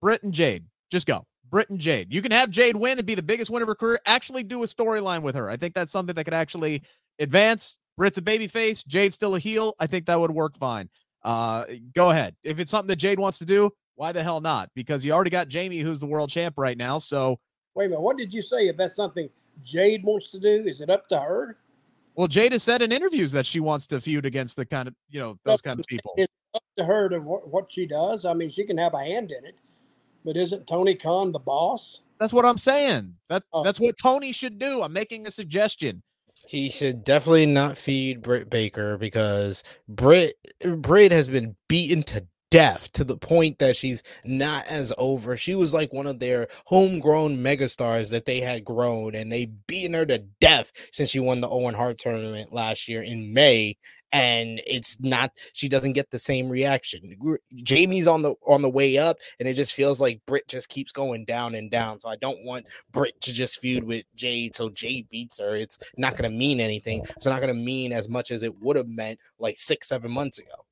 [0.00, 1.26] Britt and Jade, just go.
[1.50, 2.12] Britt and Jade.
[2.12, 4.00] You can have Jade win and be the biggest win of her career.
[4.06, 5.50] Actually, do a storyline with her.
[5.50, 6.82] I think that's something that could actually
[7.18, 7.76] advance.
[7.98, 8.82] Britt's a baby face.
[8.82, 9.74] Jade's still a heel.
[9.78, 10.88] I think that would work fine.
[11.22, 12.34] Uh, go ahead.
[12.42, 14.70] If it's something that Jade wants to do, why the hell not?
[14.74, 16.98] Because you already got Jamie, who's the world champ right now.
[16.98, 17.38] So
[17.74, 18.00] wait a minute.
[18.00, 18.68] What did you say?
[18.68, 19.28] If that's something
[19.64, 20.64] Jade wants to do?
[20.66, 21.58] Is it up to her?
[22.14, 24.94] Well, Jade has said in interviews that she wants to feud against the kind of
[25.08, 26.12] you know those kind of people.
[26.16, 28.24] It's up to her to what she does.
[28.24, 29.56] I mean, she can have a hand in it,
[30.24, 32.00] but isn't Tony Khan the boss?
[32.18, 33.14] That's what I'm saying.
[33.28, 34.82] That uh, that's what Tony should do.
[34.82, 36.02] I'm making a suggestion.
[36.46, 40.34] He should definitely not feed Britt Baker because Britt
[40.76, 45.38] Britt has been beaten to deaf to the point that she's not as over.
[45.38, 49.94] She was like one of their homegrown megastars that they had grown, and they beaten
[49.94, 53.78] her to death since she won the Owen Hart tournament last year in May.
[54.14, 57.16] And it's not she doesn't get the same reaction.
[57.62, 60.92] Jamie's on the on the way up, and it just feels like Britt just keeps
[60.92, 62.00] going down and down.
[62.00, 64.54] So I don't want Britt to just feud with Jade.
[64.54, 65.56] So Jade beats her.
[65.56, 67.02] It's not gonna mean anything.
[67.16, 70.38] It's not gonna mean as much as it would have meant like six, seven months
[70.38, 70.66] ago.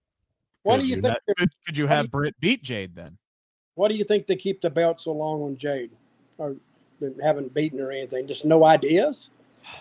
[0.63, 1.15] What could do you, you think?
[1.15, 3.19] Have, could, could, you have Britt beat Jade then?
[3.75, 5.91] What do you think they keep the belt so long on Jade?
[6.39, 6.57] Or
[7.01, 8.27] they haven't beaten her or anything?
[8.27, 9.31] Just no ideas?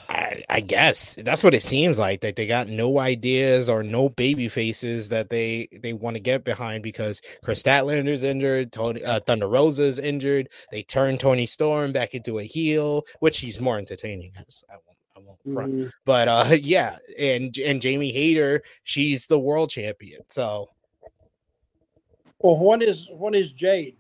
[0.10, 4.10] I, I, guess that's what it seems like that they got no ideas or no
[4.10, 9.22] baby faces that they they want to get behind because Kris Statlander's injured, Tony uh,
[9.22, 10.50] Thunder Rosa's injured.
[10.72, 14.76] They turned Toni Storm back into a heel, which he's more entertaining as I
[15.54, 15.74] front.
[15.74, 15.90] Mm-hmm.
[16.06, 20.22] But uh yeah, and and Jamie Hayter, she's the world champion.
[20.30, 20.70] So
[22.40, 23.98] well, what is what is Jade?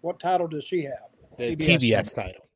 [0.00, 1.10] What title does she have?
[1.38, 2.48] The TBS, TBS title.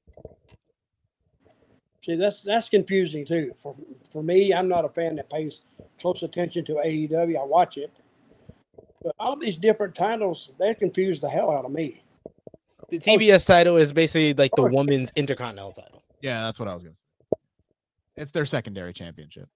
[2.05, 3.53] See, that's that's confusing too.
[3.61, 3.75] For
[4.13, 5.63] for me, I'm not a fan that pays
[6.01, 7.37] close attention to AEW.
[7.37, 7.91] I watch it,
[9.03, 12.05] but all these different titles they confuse the hell out of me.
[12.91, 16.05] The TBS title is basically like the woman's intercontinental title.
[16.21, 17.06] Yeah, that's what I was gonna say.
[18.17, 19.49] It's their secondary championship.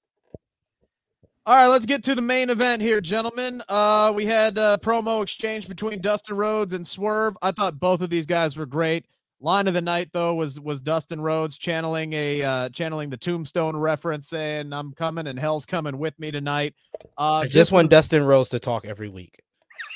[1.47, 3.63] All right, let's get to the main event here, gentlemen.
[3.69, 7.37] Uh, we had a promo exchange between Dustin Rhodes and Swerve.
[7.41, 9.07] I thought both of these guys were great.
[9.41, 13.75] Line of the night though was was Dustin Rhodes channeling a uh, channeling the Tombstone
[13.75, 16.75] reference, saying "I'm coming and hell's coming with me tonight."
[17.17, 19.41] Uh, I just want Dustin Rhodes to talk every week.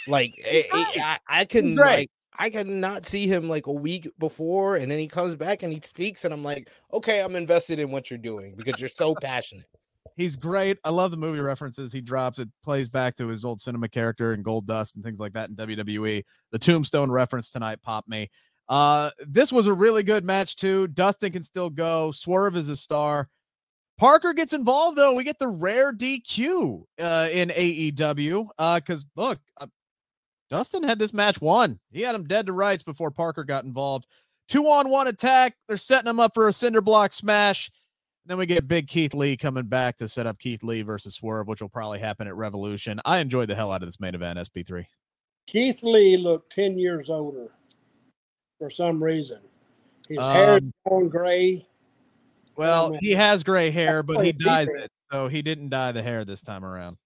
[0.09, 4.77] Like it, it, I, I couldn't like I cannot see him like a week before,
[4.77, 7.91] and then he comes back and he speaks, and I'm like, okay, I'm invested in
[7.91, 9.67] what you're doing because you're so passionate.
[10.17, 10.79] He's great.
[10.85, 12.39] I love the movie references he drops.
[12.39, 15.57] It plays back to his old cinema character and Goldust and things like that in
[15.57, 16.23] WWE.
[16.53, 18.31] The Tombstone reference tonight popped me.
[18.69, 20.87] Uh, this was a really good match too.
[20.89, 22.13] Dustin can still go.
[22.13, 23.29] Swerve is a star.
[23.99, 25.15] Parker gets involved though.
[25.15, 28.49] We get the rare DQ uh, in AEW.
[28.59, 29.67] Uh, because look, uh,
[30.55, 31.81] Dustin had this match won.
[31.91, 34.07] He had him dead to rights before Parker got involved.
[34.47, 35.57] Two on one attack.
[35.67, 37.73] They're setting him up for a cinder block smash.
[38.23, 41.17] And then we get Big Keith Lee coming back to set up Keith Lee versus
[41.17, 43.01] Swerve, which will probably happen at Revolution.
[43.05, 44.87] I enjoyed the hell out of this main event, SP3.
[45.49, 47.51] Keith Lee looked 10 years older
[48.61, 49.41] for some reason.
[50.09, 51.67] His um, hair is going gray.
[52.55, 54.89] Well, he has gray hair, but he dyes it.
[55.11, 56.97] So he didn't dye the hair this time around.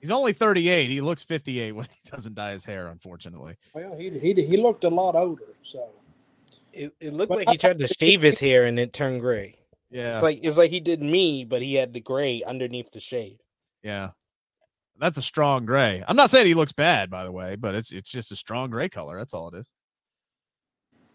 [0.00, 0.90] He's only 38.
[0.90, 3.56] He looks 58 when he doesn't dye his hair, unfortunately.
[3.74, 5.54] Well, he he, he looked a lot older.
[5.62, 5.90] So
[6.72, 9.56] it, it looked but like he tried to shave his hair and it turned gray.
[9.90, 10.14] Yeah.
[10.14, 13.40] It's like it's like he did me, but he had the gray underneath the shade.
[13.82, 14.10] Yeah.
[14.98, 16.02] That's a strong gray.
[16.06, 18.70] I'm not saying he looks bad, by the way, but it's it's just a strong
[18.70, 19.18] gray color.
[19.18, 19.68] That's all it is.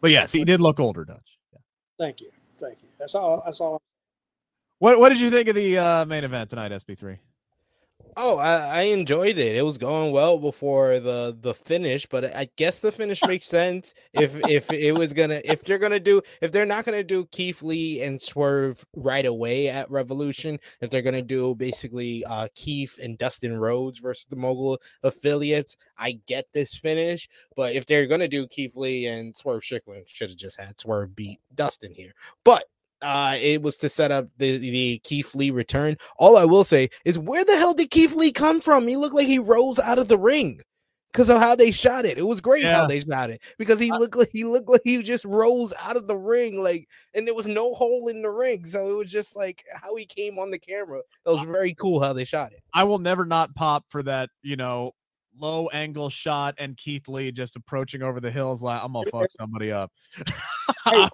[0.01, 1.37] But yes, he did look older, Dutch.
[1.53, 1.59] Yeah.
[1.99, 2.89] Thank you, thank you.
[2.99, 3.41] That's all.
[3.45, 3.81] That's all.
[4.79, 7.17] What What did you think of the uh, main event tonight, SP3?
[8.17, 9.55] Oh, I, I, enjoyed it.
[9.55, 13.93] It was going well before the the finish, but I guess the finish makes sense
[14.13, 17.63] if if it was gonna if they're gonna do if they're not gonna do Keith
[17.63, 23.17] Lee and Swerve right away at Revolution, if they're gonna do basically uh Keith and
[23.17, 27.29] Dustin Rhodes versus the Mogul affiliates, I get this finish.
[27.55, 31.15] But if they're gonna do Keith Lee and Swerve Strickland, should have just had Swerve
[31.15, 32.13] beat Dustin here.
[32.43, 32.65] But
[33.01, 35.97] uh, it was to set up the, the Keith Lee return.
[36.17, 38.87] All I will say is, where the hell did Keith Lee come from?
[38.87, 40.61] He looked like he rose out of the ring
[41.11, 42.17] because of how they shot it.
[42.17, 42.77] It was great yeah.
[42.77, 45.97] how they shot it because he looked like he looked like he just rose out
[45.97, 49.11] of the ring, like, and there was no hole in the ring, so it was
[49.11, 51.01] just like how he came on the camera.
[51.25, 52.61] That was very cool how they shot it.
[52.73, 54.93] I will never not pop for that, you know,
[55.37, 59.31] low angle shot and Keith Lee just approaching over the hills like I'm gonna fuck
[59.31, 59.91] somebody up.
[60.85, 61.07] hey,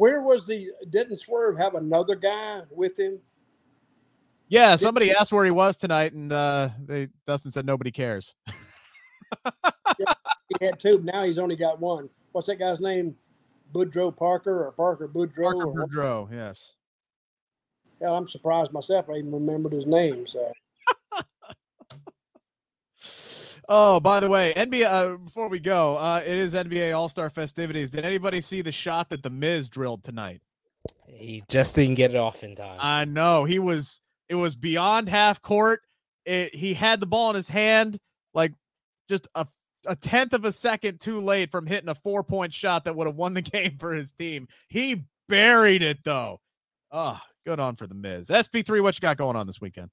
[0.00, 3.18] where was the didn't Swerve have another guy with him?
[4.48, 8.34] Yeah, somebody did asked where he was tonight, and uh, they Dustin said nobody cares.
[9.98, 10.14] yeah,
[10.48, 11.02] he had two.
[11.04, 12.08] Now he's only got one.
[12.32, 13.14] What's that guy's name?
[13.74, 15.52] Boudreaux Parker or Parker Boudreaux?
[15.52, 16.76] Parker Boudreaux, yes.
[18.00, 19.10] Yeah, I'm surprised myself.
[19.10, 20.26] I even remembered his name.
[20.26, 20.50] So
[23.72, 24.84] Oh, by the way, NBA.
[24.84, 27.88] Uh, before we go, uh, it is NBA All Star festivities.
[27.90, 30.40] Did anybody see the shot that the Miz drilled tonight?
[31.06, 32.78] He just didn't get it off in time.
[32.80, 34.00] I know he was.
[34.28, 35.82] It was beyond half court.
[36.24, 37.96] It, he had the ball in his hand,
[38.34, 38.52] like
[39.08, 39.46] just a
[39.86, 43.06] a tenth of a second too late from hitting a four point shot that would
[43.06, 44.48] have won the game for his team.
[44.66, 46.40] He buried it though.
[46.90, 48.30] Oh, good on for the Miz.
[48.30, 49.90] SP3, what you got going on this weekend?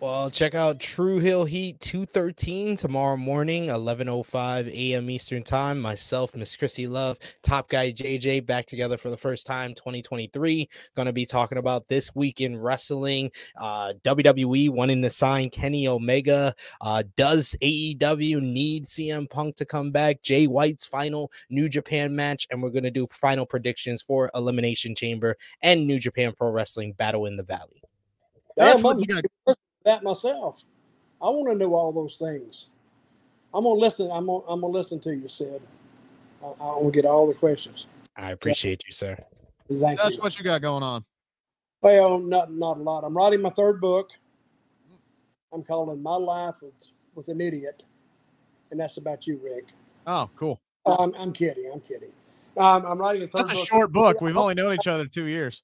[0.00, 5.10] Well, check out True Heel Heat 213 tomorrow morning, 11.05 a.m.
[5.10, 5.80] Eastern Time.
[5.80, 10.68] Myself, Miss Chrissy Love, Top Guy JJ back together for the first time 2023.
[10.94, 13.32] Going to be talking about this week in wrestling.
[13.56, 16.54] Uh, WWE wanting to sign Kenny Omega.
[16.80, 20.22] Uh, does AEW need CM Punk to come back?
[20.22, 22.46] Jay White's final New Japan match.
[22.52, 26.92] And we're going to do final predictions for Elimination Chamber and New Japan Pro Wrestling
[26.92, 27.82] Battle in the Valley.
[28.56, 29.56] That's what you got
[29.88, 30.64] that myself.
[31.20, 32.68] I want to know all those things.
[33.52, 34.10] I'm gonna listen.
[34.10, 35.62] I'm gonna, I'm gonna listen to you, Sid.
[36.42, 37.86] I, I want to get all the questions.
[38.16, 39.16] I appreciate you, sir.
[39.72, 40.22] Thank That's you.
[40.22, 41.04] what you got going on.
[41.80, 43.04] Well, not not a lot.
[43.04, 44.10] I'm writing my third book.
[45.52, 46.74] I'm calling My Life with
[47.14, 47.82] with an Idiot,
[48.70, 49.68] and that's about you, Rick.
[50.06, 50.60] Oh, cool.
[50.84, 51.70] Um, I'm kidding.
[51.72, 52.12] I'm kidding.
[52.56, 53.46] Um, I'm writing a third.
[53.46, 53.66] That's a book.
[53.66, 54.20] short book.
[54.20, 55.62] We've only known each other two years.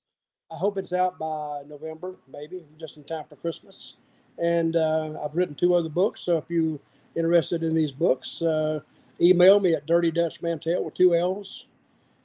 [0.51, 3.97] I hope it's out by November, maybe just in time for Christmas
[4.39, 6.21] and uh, I've written two other books.
[6.21, 6.81] So if you
[7.17, 8.81] are interested in these books, uh,
[9.21, 11.67] email me at Dirty Dutch Mantell with two L's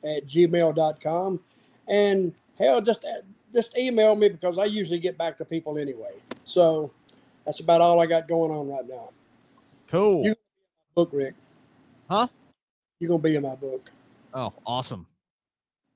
[0.04, 1.40] at gmail.com.
[1.88, 3.06] And hell, just
[3.54, 6.14] just email me because I usually get back to people anyway.
[6.46, 6.92] So
[7.46, 9.10] that's about all I got going on right now.
[9.88, 10.24] Cool.
[10.24, 10.36] You
[10.96, 11.34] book, Rick.
[12.10, 12.28] Huh?
[13.00, 13.92] You're gonna be in my book.
[14.34, 15.08] Oh, awesome.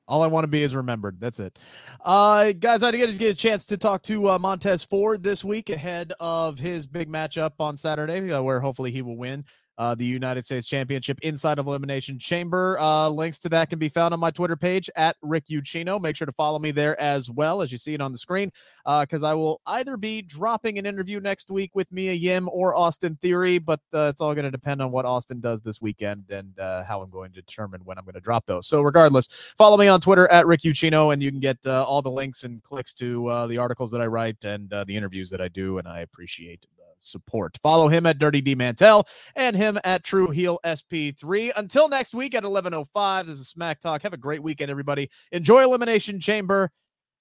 [0.08, 1.20] All I want to be is remembered.
[1.20, 1.58] That's it.
[2.04, 5.44] Uh, guys, I did get, get a chance to talk to uh, Montez Ford this
[5.44, 9.46] week ahead of his big matchup on Saturday, uh, where hopefully he will win
[9.78, 12.78] uh, the United States Championship inside of Elimination Chamber.
[12.80, 16.00] Uh, links to that can be found on my Twitter page at Rick Ucchino.
[16.00, 18.52] Make sure to follow me there as well as you see it on the screen,
[18.86, 22.76] because uh, I will either be dropping an interview next week with Mia Yim or
[22.76, 26.26] Austin Theory, but uh, it's all going to depend on what Austin does this weekend
[26.30, 28.68] and uh, how I'm going to determine when I'm going to drop those.
[28.68, 29.28] So, regardless,
[29.58, 32.44] follow me on Twitter at Rick Ucchino, and you can get uh, all the links
[32.44, 35.88] and clicks to the articles that I write and the interviews that I do, and
[35.88, 36.66] I appreciate
[37.04, 37.58] support.
[37.62, 41.52] Follow him at Dirty D Mantell and him at True Heel SP3.
[41.56, 43.26] Until next week at 11:05.
[43.26, 44.02] This is Smack Talk.
[44.04, 45.10] Have a great weekend, everybody.
[45.32, 46.72] Enjoy Elimination Chamber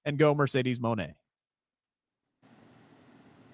[0.05, 1.15] and go Mercedes Moné.